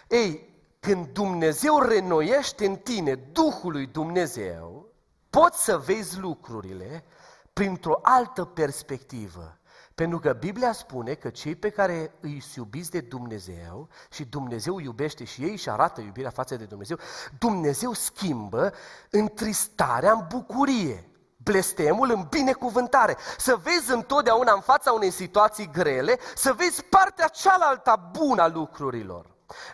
[0.08, 4.89] Ei, când Dumnezeu renoiește în tine Duhul lui Dumnezeu,
[5.30, 7.04] poți să vezi lucrurile
[7.54, 9.58] printr-o altă perspectivă.
[9.95, 15.24] Pentru că Biblia spune că cei pe care îi iubiți de Dumnezeu și Dumnezeu iubește
[15.24, 16.97] și ei și arată iubirea față de Dumnezeu,
[17.39, 18.74] Dumnezeu schimbă
[19.10, 21.11] întristarea în bucurie,
[21.43, 23.17] blestemul în binecuvântare.
[23.38, 29.25] Să vezi întotdeauna în fața unei situații grele, să vezi partea cealaltă bună a lucrurilor.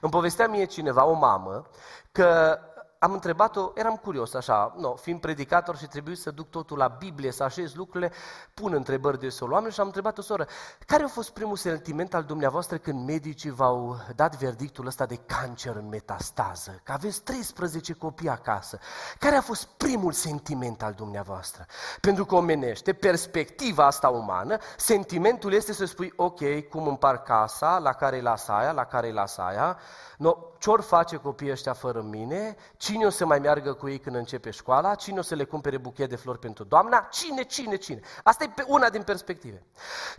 [0.01, 1.65] Îmi povestea mie cineva, o mamă,
[2.12, 2.60] că
[2.99, 7.31] am întrebat-o, eram curios așa, no, fiind predicator și trebuie să duc totul la Biblie,
[7.31, 8.12] să așez lucrurile,
[8.53, 9.51] pun întrebări de sol.
[9.51, 10.47] Oameni și am întrebat-o soră,
[10.86, 15.75] care a fost primul sentiment al dumneavoastră când medicii v-au dat verdictul ăsta de cancer
[15.75, 18.79] în metastază, că aveți 13 copii acasă,
[19.19, 21.65] care a fost primul sentiment al dumneavoastră?
[22.01, 27.93] Pentru că omenește, perspectiva asta umană, sentimentul este să spui, ok, cum împar casa, la
[27.93, 29.77] care e la saia, la care e la saia,
[30.17, 32.55] no, ce-or face copiii ăștia fără mine,
[32.88, 35.78] cine o să mai meargă cu ei când începe școala, cine o să le cumpere
[35.78, 38.00] buchet de flori pentru doamna, cine, cine, cine.
[38.23, 39.63] Asta e pe una din perspective.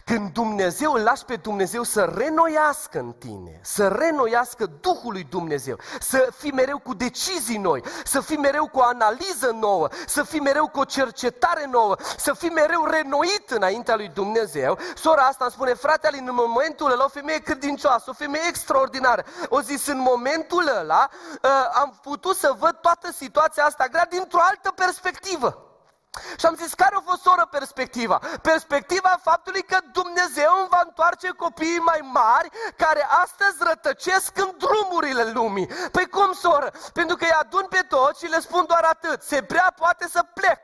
[0.04, 5.78] Când Dumnezeu îl lași pe Dumnezeu să renoiască în tine, să renoiască Duhul lui Dumnezeu,
[6.00, 10.40] să fii mereu cu decizii noi, să fii mereu cu o analiză nouă, să fii
[10.40, 15.52] mereu cu o cercetare nouă, să fii mereu renoit înaintea lui Dumnezeu, sora asta îmi
[15.52, 20.16] spune, frate, în momentul ăla o femeie credincioasă, o femeie extraordinară, o zis în moment
[20.18, 21.09] momentul ăla
[21.42, 25.67] uh, am putut să văd toată situația asta grea dintr-o altă perspectivă.
[26.36, 28.20] Și am zis, care a fost, soră, perspectiva?
[28.42, 35.30] Perspectiva faptului că Dumnezeu îmi va întoarce copiii mai mari care astăzi rătăcesc în drumurile
[35.30, 35.66] lumii.
[35.66, 36.72] Păi cum, soră?
[36.92, 39.22] Pentru că îi adun pe toți și le spun doar atât.
[39.22, 40.60] Se prea poate să plec.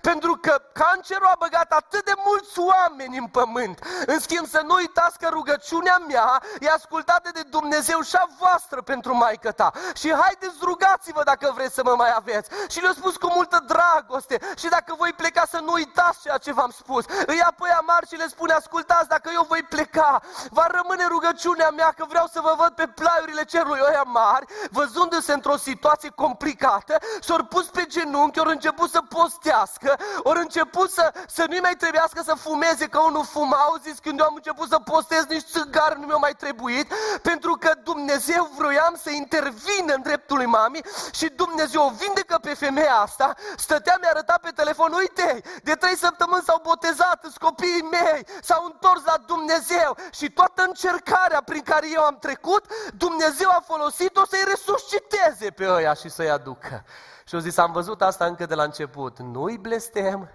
[0.00, 3.84] Pentru că cancerul a băgat atât de mulți oameni în pământ.
[4.06, 8.82] În schimb, să nu uitați că rugăciunea mea e ascultată de Dumnezeu și a voastră
[8.82, 9.70] pentru maică ta.
[9.94, 12.50] Și haideți, rugați-vă dacă vreți să mă mai aveți.
[12.68, 14.38] Și le-a spus cu multă dragoste.
[14.56, 17.04] Și dacă voi pleca să nu uitați ceea ce v-am spus.
[17.26, 20.20] Îi apoi amar și le spune, ascultați, dacă eu voi pleca,
[20.50, 23.80] va rămâne rugăciunea mea că vreau să vă văd pe plaiurile cerului.
[23.88, 30.32] Ăia mari, văzându-se într-o situație complicată, s-au pus pe genunchi, au început să postească, au
[30.32, 34.26] început să, să nu-i mai trebuiască să fumeze, că unul fuma, au zis când eu
[34.26, 39.10] am început să postez, nici țigar nu mi-a mai trebuit, pentru că Dumnezeu vroiam să
[39.10, 40.80] intervină în dreptul lui mami
[41.12, 45.74] și Dumnezeu o vindecă pe femeia asta, stătea, mi-a arătat pe telefon spun, uite, de
[45.74, 51.62] trei săptămâni s-au botezat, sunt copiii mei, s-au întors la Dumnezeu și toată încercarea prin
[51.62, 52.64] care eu am trecut,
[52.94, 56.84] Dumnezeu a folosit-o să-i resusciteze pe ăia și să-i aducă.
[57.24, 60.30] Și au zis, am văzut asta încă de la început, nu-i blestem,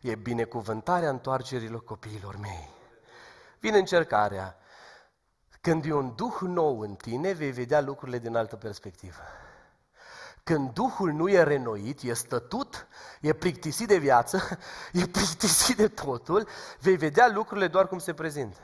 [0.00, 2.70] e binecuvântarea întoarcerilor copiilor mei.
[3.58, 4.56] Vine încercarea.
[5.60, 9.22] Când e un duh nou în tine, vei vedea lucrurile din altă perspectivă.
[10.44, 12.86] Când Duhul nu e renoit, e stătut,
[13.20, 14.58] e plictisit de viață,
[14.92, 16.48] e plictisit de totul,
[16.80, 18.58] vei vedea lucrurile doar cum se prezintă.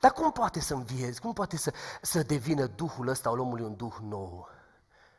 [0.00, 1.20] Dar cum poate să înviezi?
[1.20, 4.48] Cum poate să, să devină Duhul ăsta al omului un Duh nou?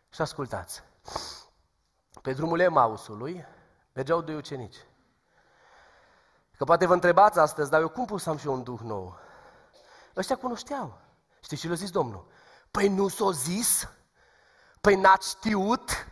[0.10, 0.84] Și ascultați,
[2.22, 3.46] pe drumul Emausului
[3.94, 4.86] mergeau doi ucenici.
[6.58, 8.80] Că poate vă întrebați astăzi, dar eu cum pot să am și eu un Duh
[8.80, 9.18] nou?
[10.16, 11.00] Ăștia cunoșteau.
[11.40, 12.28] Știți ce le-a zis Domnul?
[12.72, 13.88] Păi nu s-o zis
[14.82, 16.08] Păi n-ați știut?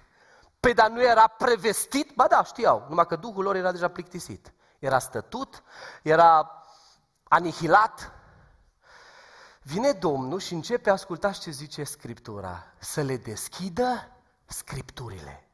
[0.60, 2.12] Păi dar nu era prevestit?
[2.16, 4.54] Ba da, știau, numai că Duhul lor era deja plictisit.
[4.80, 5.64] Era stătut,
[6.02, 6.52] era
[7.24, 8.12] anihilat.
[9.62, 12.74] Vine Domnul și începe a asculta ce zice Scriptura.
[12.80, 14.12] Să le deschidă
[14.46, 15.47] Scripturile.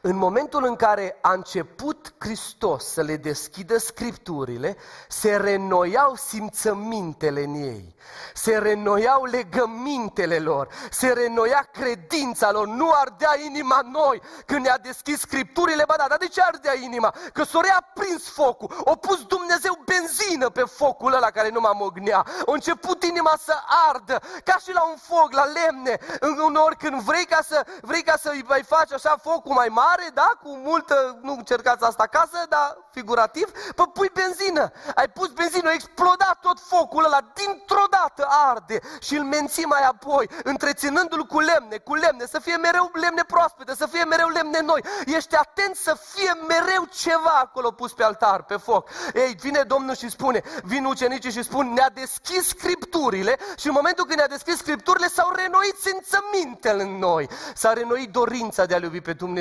[0.00, 4.76] În momentul în care a început Hristos să le deschidă scripturile,
[5.08, 7.94] se renoiau simțămintele în ei,
[8.34, 15.20] se renoiau legămintele lor, se renoia credința lor, nu ardea inima noi când ne-a deschis
[15.20, 17.14] scripturile, ba da, dar de ce ardea inima?
[17.32, 17.60] Că s-o
[17.94, 23.02] prins focul, a pus Dumnezeu benzină pe focul ăla care nu mă mognea, a început
[23.02, 23.54] inima să
[23.88, 25.98] ardă, ca și la un foc, la lemne,
[26.46, 30.10] uneori când vrei ca să, vrei ca să îi mai faci așa focul mai mare,
[30.14, 35.68] da, cu multă, nu încercați asta acasă, dar figurativ, pă pui benzină, ai pus benzină,
[35.68, 41.40] a explodat tot focul ăla, dintr-o dată arde și îl menții mai apoi, întreținându-l cu
[41.40, 44.84] lemne, cu lemne, să fie mereu lemne proaspete, să fie mereu lemne noi.
[45.06, 48.88] Ești atent să fie mereu ceva acolo pus pe altar, pe foc.
[49.14, 54.04] Ei, vine Domnul și spune, vin ucenicii și spun, ne-a deschis scripturile și în momentul
[54.04, 59.00] când ne-a deschis scripturile s-au renoit simțămintele în noi, s-a renoit dorința de a iubi
[59.00, 59.34] pe Dumnezeu,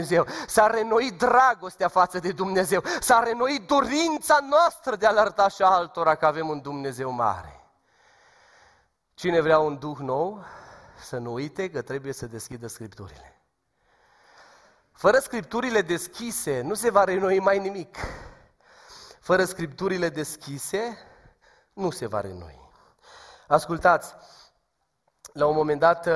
[0.47, 6.15] s-a renoit dragostea față de Dumnezeu, s-a renoit dorința noastră de a arăta și altora
[6.15, 7.59] că avem un Dumnezeu mare.
[9.13, 10.43] Cine vrea un duh nou,
[10.99, 13.39] să nu uite că trebuie să deschidă scripturile.
[14.91, 17.97] Fără scripturile deschise, nu se va renoi mai nimic.
[19.19, 20.97] Fără scripturile deschise,
[21.73, 22.69] nu se va renoi.
[23.47, 24.15] Ascultați,
[25.33, 26.13] la un moment dat uh,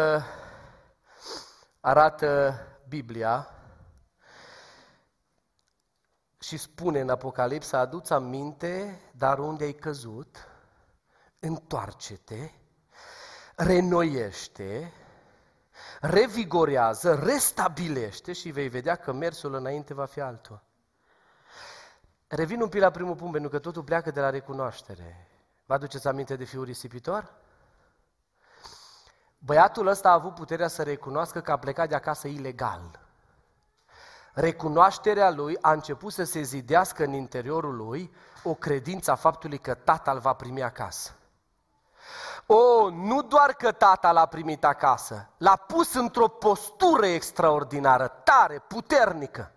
[1.80, 3.59] arată Biblia
[6.50, 10.48] și spune în Apocalipsa, aduți aminte, dar unde ai căzut,
[11.40, 12.52] întoarce-te,
[13.56, 14.94] renoiește,
[16.02, 20.62] revigorează, restabilește și vei vedea că mersul înainte va fi altul.
[22.28, 25.28] Revin un pic la primul punct, pentru că totul pleacă de la recunoaștere.
[25.66, 27.34] Vă aduceți aminte de fiul risipitor?
[29.38, 33.09] Băiatul ăsta a avut puterea să recunoască că a plecat de acasă ilegal.
[34.34, 38.13] Recunoașterea lui a început să se zidească în interiorul lui
[38.44, 41.13] o credință a faptului că tatăl va primi acasă.
[42.46, 49.52] O, nu doar că tata l-a primit acasă, l-a pus într-o postură extraordinară, tare, puternică.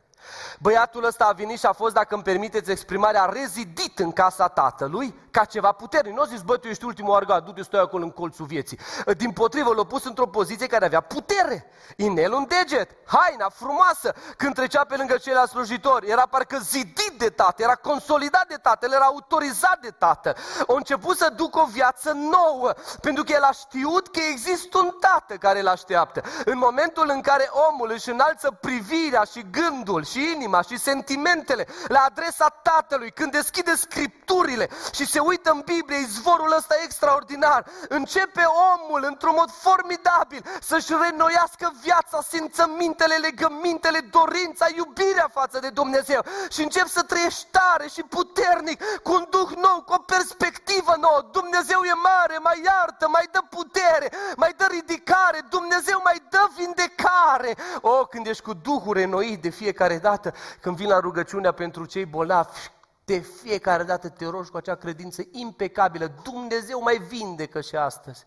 [0.59, 5.15] Băiatul ăsta a venit și a fost, dacă îmi permiteți exprimarea, rezidit în casa tatălui
[5.31, 6.15] ca ceva puternic.
[6.15, 8.79] Nu a zis, bă, tu ești ultimul arga, du-te, stai acolo în colțul vieții.
[9.17, 11.67] Din potrivă, l-a pus într-o poziție care avea putere.
[11.97, 14.15] Inel un deget, haina frumoasă.
[14.37, 18.87] Când trecea pe lângă ceilalți slujitori, era parcă zidit de tată, era consolidat de tată,
[18.87, 20.35] el era autorizat de tată.
[20.59, 24.97] A început să ducă o viață nouă, pentru că el a știut că există un
[25.01, 26.23] tată care îl așteaptă.
[26.45, 32.01] În momentul în care omul își înalță privirea și gândul și inima și sentimentele la
[32.09, 39.05] adresa Tatălui, când deschide Scripturile și se uită în Biblie, izvorul ăsta extraordinar, începe omul
[39.11, 46.21] într-un mod formidabil să-și renoiască viața, simțămintele, legămintele, dorința, iubirea față de Dumnezeu
[46.51, 51.21] și încep să trăiești tare și puternic, cu un duh nou, cu o perspectivă nouă.
[51.33, 57.57] Dumnezeu e mare, mai iartă, mai dă putere, mai dă ridicare, Dumnezeu mai dă vindecare.
[57.81, 61.85] O, oh, când ești cu Duhul renoit de fiecare dată, când vin la rugăciunea pentru
[61.85, 62.71] cei bolnavi,
[63.05, 66.13] de fiecare dată te rogi cu acea credință impecabilă.
[66.23, 68.25] Dumnezeu mai vindecă și astăzi.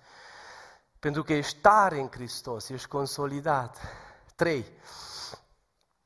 [0.99, 3.77] Pentru că ești tare în Hristos, ești consolidat.
[4.35, 4.65] Trei,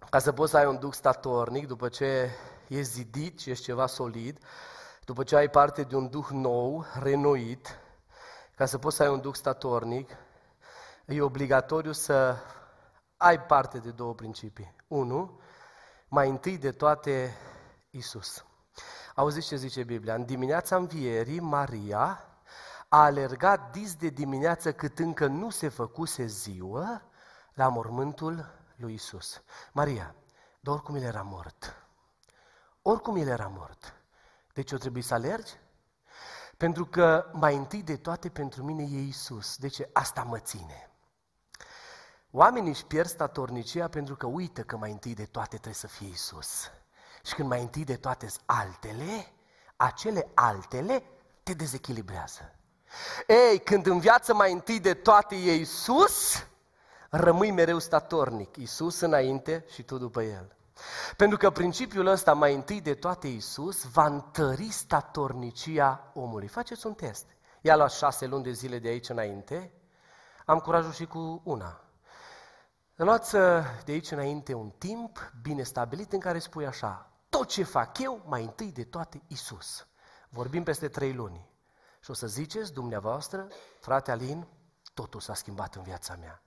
[0.09, 2.29] ca să poți să ai un duc statornic, după ce
[2.67, 4.39] e zidit și ești ceva solid,
[5.05, 7.79] după ce ai parte de un duh nou, renoit,
[8.55, 10.09] ca să poți să ai un duc statornic,
[11.05, 12.35] e obligatoriu să
[13.17, 14.75] ai parte de două principii.
[14.87, 15.39] Unu,
[16.09, 17.37] mai întâi de toate
[17.89, 18.45] Isus.
[19.15, 20.15] Auziți ce zice Biblia?
[20.15, 22.23] În dimineața învierii, Maria
[22.87, 27.01] a alergat dis de dimineață cât încă nu se făcuse ziua
[27.53, 28.45] la mormântul
[28.75, 29.41] lui Isus.
[29.71, 30.15] Maria,
[30.59, 31.75] dar oricum el era mort.
[32.81, 33.93] Oricum el era mort.
[34.53, 35.53] Deci o trebuie să alergi?
[36.57, 39.57] Pentru că mai întâi de toate pentru mine e Isus.
[39.57, 40.88] Deci asta mă ține.
[42.31, 46.07] Oamenii își pierd statornicia pentru că uită că mai întâi de toate trebuie să fie
[46.07, 46.71] Isus.
[47.25, 49.31] Și când mai întâi de toate altele,
[49.75, 51.03] acele altele
[51.43, 52.55] te dezechilibrează.
[53.27, 56.47] Ei, când în viață mai întâi de toate e Isus,
[57.09, 58.55] rămâi mereu statornic.
[58.55, 60.55] Isus înainte și tu după El.
[61.17, 66.47] Pentru că principiul ăsta, mai întâi de toate Isus, va întări statornicia omului.
[66.47, 67.25] Faceți un test.
[67.61, 69.71] Ia luat șase luni de zile de aici înainte,
[70.45, 71.81] am curajul și cu una.
[73.03, 73.31] Luați
[73.85, 78.21] de aici înainte un timp bine stabilit în care spui așa, tot ce fac eu,
[78.25, 79.87] mai întâi de toate Isus.
[80.29, 81.49] Vorbim peste trei luni.
[81.99, 83.47] Și o să ziceți dumneavoastră,
[83.79, 84.47] frate Alin,
[84.93, 86.43] totul s-a schimbat în viața mea.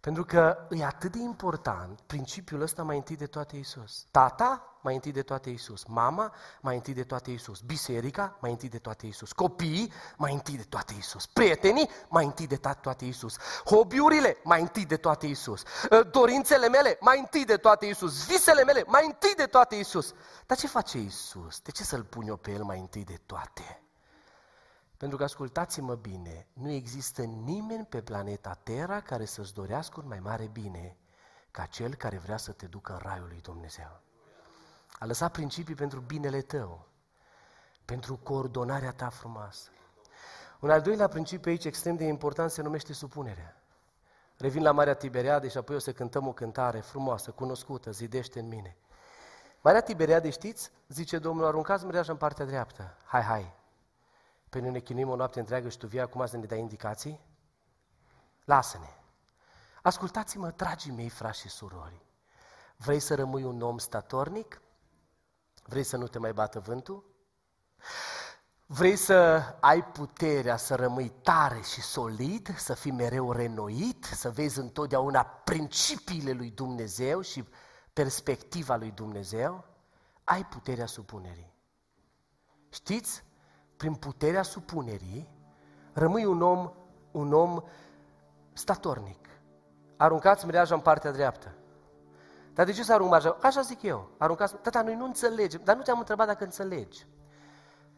[0.00, 4.06] Pentru că e atât de important principiul ăsta mai întâi de toate Isus.
[4.10, 5.84] Tata, mai întâi de toate Isus.
[5.84, 7.60] Mama, mai întâi de toate Isus.
[7.60, 9.32] Biserica, mai întâi de toate Isus.
[9.32, 11.26] Copiii, mai întâi de toate Isus.
[11.26, 13.38] Prietenii, mai întâi de toate Isus.
[13.64, 15.62] Hobbiurile, mai întâi de toate Isus.
[15.90, 18.26] Ă, dorințele mele, mai întâi de toate Isus.
[18.26, 20.14] Visele mele, mai întâi de toate Isus.
[20.46, 21.60] Dar ce face Isus?
[21.60, 23.82] De ce să-L pun eu pe El mai întâi de toate?
[24.96, 30.18] Pentru că, ascultați-mă bine, nu există nimeni pe planeta Terra care să-ți dorească un mai
[30.18, 30.96] mare bine
[31.50, 34.00] ca cel care vrea să te ducă în raiul lui Dumnezeu.
[35.02, 36.86] A lăsat principii pentru binele tău,
[37.84, 39.70] pentru coordonarea ta frumoasă.
[40.60, 43.56] Un al doilea principiu aici extrem de important se numește supunerea.
[44.36, 48.48] Revin la Marea Tiberiade și apoi o să cântăm o cântare frumoasă, cunoscută, zidește în
[48.48, 48.76] mine.
[49.60, 50.70] Marea Tiberiade, știți?
[50.88, 52.96] Zice Domnul, aruncați mreaja în partea dreaptă.
[53.04, 53.54] Hai, hai,
[54.48, 57.20] pe noi ne chinuim o noapte întreagă și tu vii acum să ne dai indicații?
[58.44, 58.90] Lasă-ne!
[59.82, 62.02] Ascultați-mă, dragii mei, frați și surori.
[62.76, 64.60] Vrei să rămâi un om statornic?
[65.62, 67.10] Vrei să nu te mai bată vântul?
[68.66, 74.58] Vrei să ai puterea să rămâi tare și solid, să fii mereu renoit, să vezi
[74.58, 77.44] întotdeauna principiile lui Dumnezeu și
[77.92, 79.64] perspectiva lui Dumnezeu?
[80.24, 81.54] Ai puterea supunerii.
[82.68, 83.24] Știți?
[83.82, 85.28] prin puterea supunerii,
[85.92, 86.72] rămâi un om,
[87.10, 87.62] un om
[88.52, 89.28] statornic.
[89.96, 91.54] Aruncați mreaja în partea dreaptă.
[92.54, 93.36] Dar de ce să arunc mreaja?
[93.42, 94.10] Așa zic eu.
[94.18, 95.60] Aruncați, tata, noi nu înțelegem.
[95.64, 97.06] Dar nu te-am întrebat dacă înțelegi.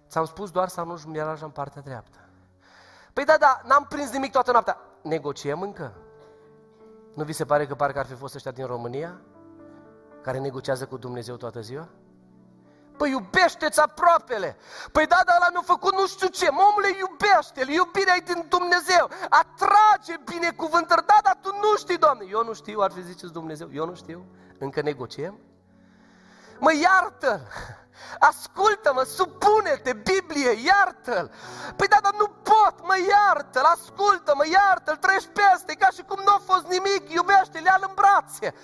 [0.08, 2.18] Ți-am spus doar să arunci mreaja în partea dreaptă.
[3.12, 4.78] Păi da, da, n-am prins nimic toată noaptea.
[5.02, 5.92] Negociem încă.
[7.14, 9.20] Nu vi se pare că parcă ar fi fost ăștia din România?
[10.22, 11.88] Care negociază cu Dumnezeu toată ziua?
[12.96, 14.56] Păi iubește-ți aproapele.
[14.92, 16.46] Păi da, dar ăla mi-a făcut nu știu ce.
[16.46, 17.68] Omule, iubește-l.
[17.68, 19.04] Iubirea e din Dumnezeu.
[19.42, 21.06] Atrage binecuvântări.
[21.06, 21.43] Da, dar tu
[21.74, 22.24] nu știi, Doamne.
[22.30, 23.68] Eu nu știu, ar fi ziceți Dumnezeu.
[23.72, 24.24] Eu nu știu.
[24.58, 25.38] Încă negociem?
[26.58, 27.40] Mă iartă
[28.18, 31.30] Ascultă-mă, supune-te, Biblie, iartă-l.
[31.76, 36.32] Păi da, dar nu pot, mă iartă-l, ascultă-mă, iartă-l, treci peste, ca și cum nu
[36.32, 38.54] a fost nimic, iubește-l, ia-l în brațe.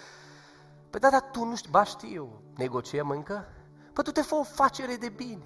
[0.91, 3.49] Păi da, dar tu nu știi, ba știu, negociem încă?
[3.93, 5.45] Păi tu te fă o facere de bine.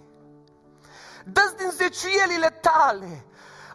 [1.25, 3.27] Dă-ți din zeciuielile tale.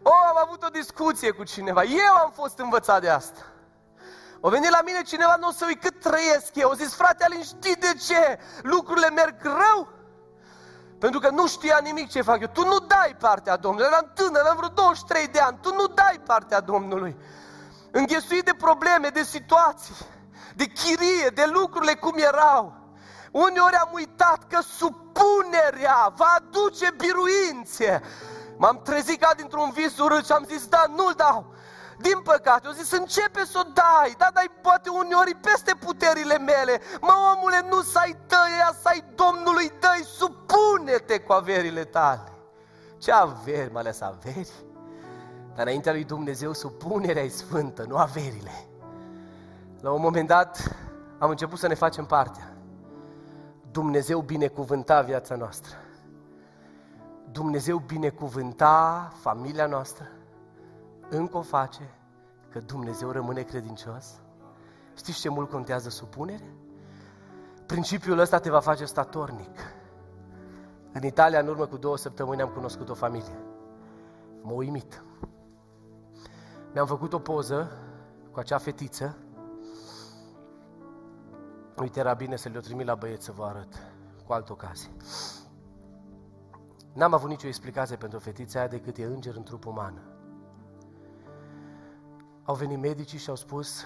[0.03, 1.83] O, am avut o discuție cu cineva.
[1.83, 3.45] Eu am fost învățat de asta.
[4.41, 6.69] O venit la mine cineva, nu o să uit cât trăiesc eu.
[6.69, 9.87] O zis, frate Alin, știi de ce lucrurile merg rău?
[10.99, 12.47] Pentru că nu știa nimic ce fac eu.
[12.47, 13.87] Tu nu dai partea Domnului.
[13.91, 15.57] Eram tânăr, am vreo 23 de ani.
[15.61, 17.17] Tu nu dai partea Domnului.
[17.91, 19.95] Înghesuit de probleme, de situații,
[20.55, 22.73] de chirie, de lucrurile cum erau.
[23.31, 28.01] Uneori am uitat că supunerea va aduce biruințe.
[28.57, 31.53] M-am trezit ca dintr-un vis urât și am zis, da, nu-l dau.
[32.01, 36.81] Din păcate, eu zis, începe să o dai, da, dai poate uneori peste puterile mele.
[37.01, 42.31] Mă, omule, nu să-i tăia, să-i Domnului, dai, supune-te cu averile tale.
[42.97, 44.51] Ce averi, mai ales averi?
[45.55, 48.67] Dar înaintea lui Dumnezeu, supunerea e sfântă, nu averile.
[49.81, 50.75] La un moment dat,
[51.17, 52.53] am început să ne facem partea.
[53.71, 55.75] Dumnezeu binecuvânta viața noastră.
[57.31, 60.07] Dumnezeu binecuvânta familia noastră.
[61.09, 61.93] Încă o face
[62.49, 64.21] că Dumnezeu rămâne credincios.
[64.95, 66.53] Știți ce mult contează supunere?
[67.65, 69.59] Principiul ăsta te va face statornic.
[70.91, 73.39] În Italia, în urmă cu două săptămâni, am cunoscut o familie.
[74.41, 75.03] M-a uimit.
[76.73, 77.71] Mi-am făcut o poză
[78.31, 79.17] cu acea fetiță
[81.79, 83.73] Uite, era bine să le-o trimit la băieți să vă arăt
[84.25, 84.91] cu altă ocazie.
[86.93, 90.18] N-am avut nicio explicație pentru fetița aia decât e înger în trup uman.
[92.49, 93.83] Au venit medicii și au spus,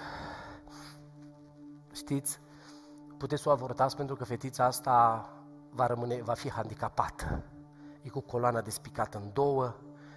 [1.91, 2.39] știți,
[3.17, 5.27] puteți să o avortați pentru că fetița asta
[5.69, 7.43] va, rămâne, va fi handicapată.
[8.01, 9.75] E cu coloana despicată în două,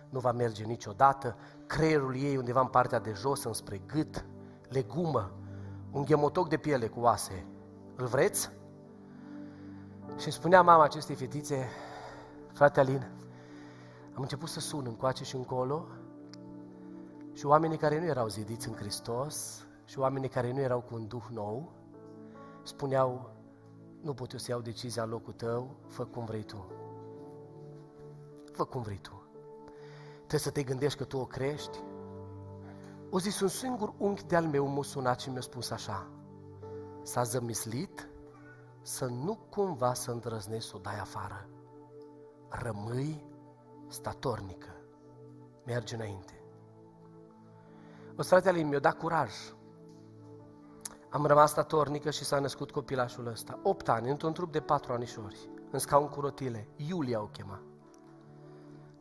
[0.08, 1.36] nu va merge niciodată,
[1.66, 4.24] creierul ei undeva în partea de jos, înspre gât,
[4.68, 5.32] legumă,
[5.90, 7.46] un ghemotoc de piele cu oase
[7.96, 8.50] îl vreți?
[10.18, 11.68] Și spunea mama acestei fetițe,
[12.52, 13.10] frate Alin,
[14.14, 15.86] am început să sun încoace și încolo
[17.36, 21.06] și oamenii care nu erau zidiți în Hristos și oamenii care nu erau cu un
[21.06, 21.72] duh nou
[22.62, 23.30] spuneau,
[24.00, 26.66] nu pot eu să iau decizia în locul tău, fă cum vrei tu.
[28.52, 29.22] Fă cum vrei tu.
[30.16, 31.78] Trebuie să te gândești că tu o crești.
[33.10, 36.06] O zis, un singur unchi de-al meu m-a sunat și mi-a spus așa,
[37.02, 38.08] s-a zămislit
[38.82, 41.48] să nu cumva să îndrăznești să o dai afară.
[42.48, 43.24] Rămâi
[43.88, 44.70] statornică.
[45.64, 46.35] Merge înainte.
[48.18, 49.32] O fratele mi-a dat curaj.
[51.10, 53.60] Am rămas statornică și s-a născut copilașul ăsta.
[53.62, 56.68] 8 ani, într-un trup de 4 anișori, în scaun cu rotile.
[56.76, 57.62] Iulia o chema.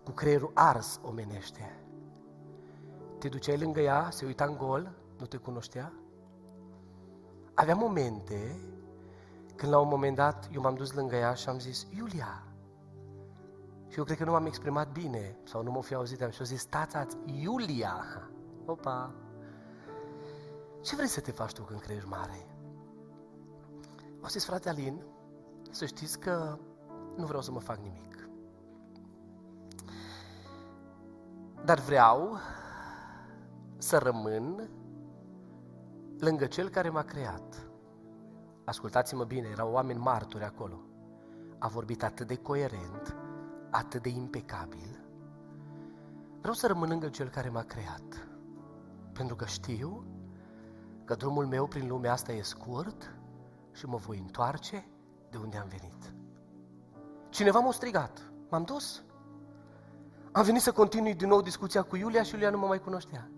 [0.03, 1.80] Cu creierul ars omenește.
[3.20, 5.93] Te duceai lângă ea, se uita în gol, nu te cunoștea?
[7.53, 8.59] Avea momente
[9.55, 12.43] când la un moment dat eu m-am dus lângă ea și am zis, Iulia,
[13.88, 16.45] și eu cred că nu m-am exprimat bine sau nu m-o fi auzit, am și
[16.45, 18.03] zis, stați Iulia,
[18.66, 19.13] opa,
[20.82, 22.47] ce vrei să te faci tu când crești mare?
[24.22, 25.03] O zis, frate Alin,
[25.72, 26.57] să știți că
[27.16, 28.30] nu vreau să mă fac nimic.
[31.66, 32.38] Dar vreau
[33.78, 34.70] să rămân
[36.20, 37.68] lângă cel care m-a creat.
[38.66, 40.80] Ascultați-mă bine, erau oameni martori acolo.
[41.57, 43.16] A vorbit atât de coerent,
[43.72, 45.05] atât de impecabil.
[46.39, 48.28] Vreau să rămân lângă cel care m-a creat.
[49.18, 50.05] Pentru că știu
[51.05, 53.16] că drumul meu prin lumea asta e scurt
[53.72, 54.88] și mă voi întoarce
[55.30, 56.13] de unde am venit.
[57.30, 58.32] Cineva m-a strigat.
[58.49, 59.03] M-am dus.
[60.32, 63.30] Am venit să continui din nou discuția cu Iulia și Iulia nu mă mai cunoștea.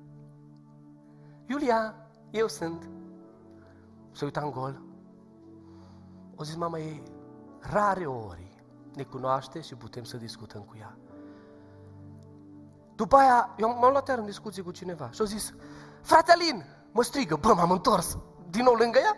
[1.46, 1.96] Iulia,
[2.32, 2.90] eu sunt.
[4.12, 4.82] Se uita în gol.
[6.36, 7.04] O zis, mama ei,
[7.60, 8.64] rare ori
[8.96, 10.98] ne cunoaște și putem să discutăm cu ea.
[12.98, 15.54] După aia, eu m-am luat iar în discuție cu cineva și au zis,
[16.02, 18.18] frate Alin, mă strigă, bă, m-am întors,
[18.50, 19.16] din nou lângă ea.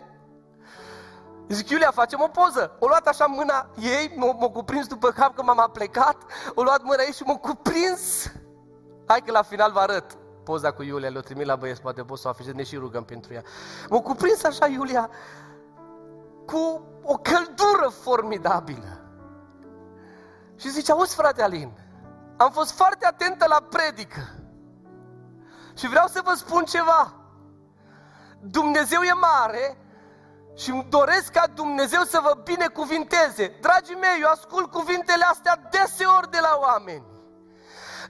[1.48, 2.76] Zic, Iulia, facem o poză.
[2.78, 6.16] O luat așa mâna ei, m-a cuprins după cap că m-am plecat,
[6.54, 8.32] o luat mâna ei și m-a cuprins.
[9.06, 12.18] Hai că la final vă arăt poza cu Iulia, le-o trimit la băieți, poate pot
[12.18, 13.42] să o afișez, ne și rugăm pentru ea.
[13.88, 15.10] M-a cuprins așa Iulia
[16.46, 19.00] cu o căldură formidabilă.
[20.56, 21.72] Și zice, auzi frate Alin,
[22.40, 24.28] am fost foarte atentă la predică
[25.74, 27.14] și vreau să vă spun ceva.
[28.40, 29.78] Dumnezeu e mare
[30.56, 33.58] și îmi doresc ca Dumnezeu să vă binecuvinteze.
[33.60, 37.04] Dragii mei, eu ascult cuvintele astea deseori de la oameni.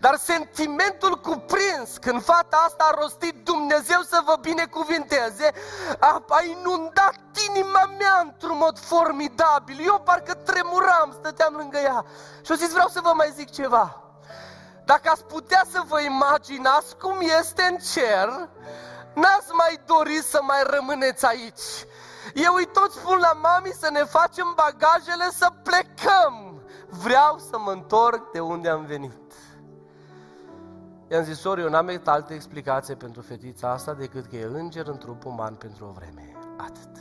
[0.01, 5.53] Dar sentimentul cuprins când fata asta a rostit Dumnezeu să vă binecuvinteze,
[5.99, 7.15] a, a inundat
[7.49, 9.81] inima mea într-un mod formidabil.
[9.87, 12.05] Eu parcă tremuram, stăteam lângă ea.
[12.45, 14.10] Și o zis, vreau să vă mai zic ceva.
[14.93, 18.29] Dacă ați putea să vă imaginați cum este în cer,
[19.15, 21.69] n-ați mai dori să mai rămâneți aici.
[22.35, 26.63] Eu îi tot spun la mami să ne facem bagajele să plecăm.
[26.89, 29.33] Vreau să mă întorc de unde am venit.
[31.11, 34.99] I-am zis, sorry, eu n-am altă explicație pentru fetița asta decât că e înger în
[34.99, 36.37] trup uman pentru o vreme.
[36.57, 36.97] Atât.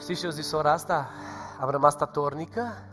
[0.00, 1.10] Știți ce o zis sora asta?
[1.60, 2.90] Am rămas statornică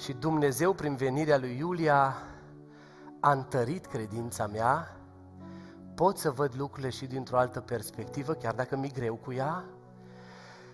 [0.00, 2.16] și Dumnezeu, prin venirea lui Iulia,
[3.20, 4.96] a întărit credința mea.
[5.94, 9.64] Pot să văd lucrurile și dintr-o altă perspectivă, chiar dacă mi greu cu ea.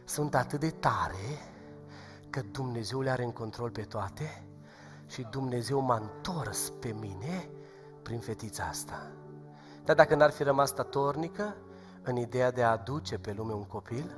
[0.05, 1.39] Sunt atât de tare
[2.31, 4.47] că Dumnezeu le are în control pe toate
[5.07, 7.49] și Dumnezeu m-a întors pe mine
[8.03, 9.11] prin fetița asta.
[9.85, 11.57] Dar dacă n-ar fi rămas statornică
[12.03, 14.17] în ideea de a aduce pe lume un copil,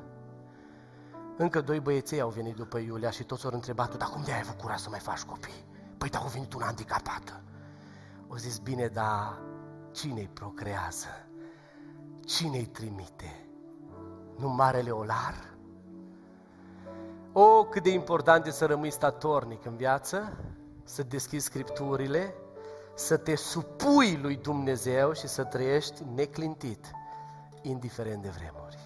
[1.39, 4.41] încă doi băieței au venit după Iulia și toți au întrebat, dar cum de ai
[4.41, 5.65] avut curaj să mai faci copii?
[5.99, 7.43] Păi da, au venit una handicapată.
[8.29, 9.39] O zis, bine, dar
[9.91, 11.07] cine-i procrează?
[12.25, 13.49] Cine-i trimite?
[14.37, 15.57] Nu marele olar?
[17.33, 20.37] O, cât de important e să rămâi statornic în viață,
[20.85, 22.35] să deschizi scripturile,
[22.95, 26.91] să te supui lui Dumnezeu și să trăiești neclintit,
[27.63, 28.78] indiferent de vremuri.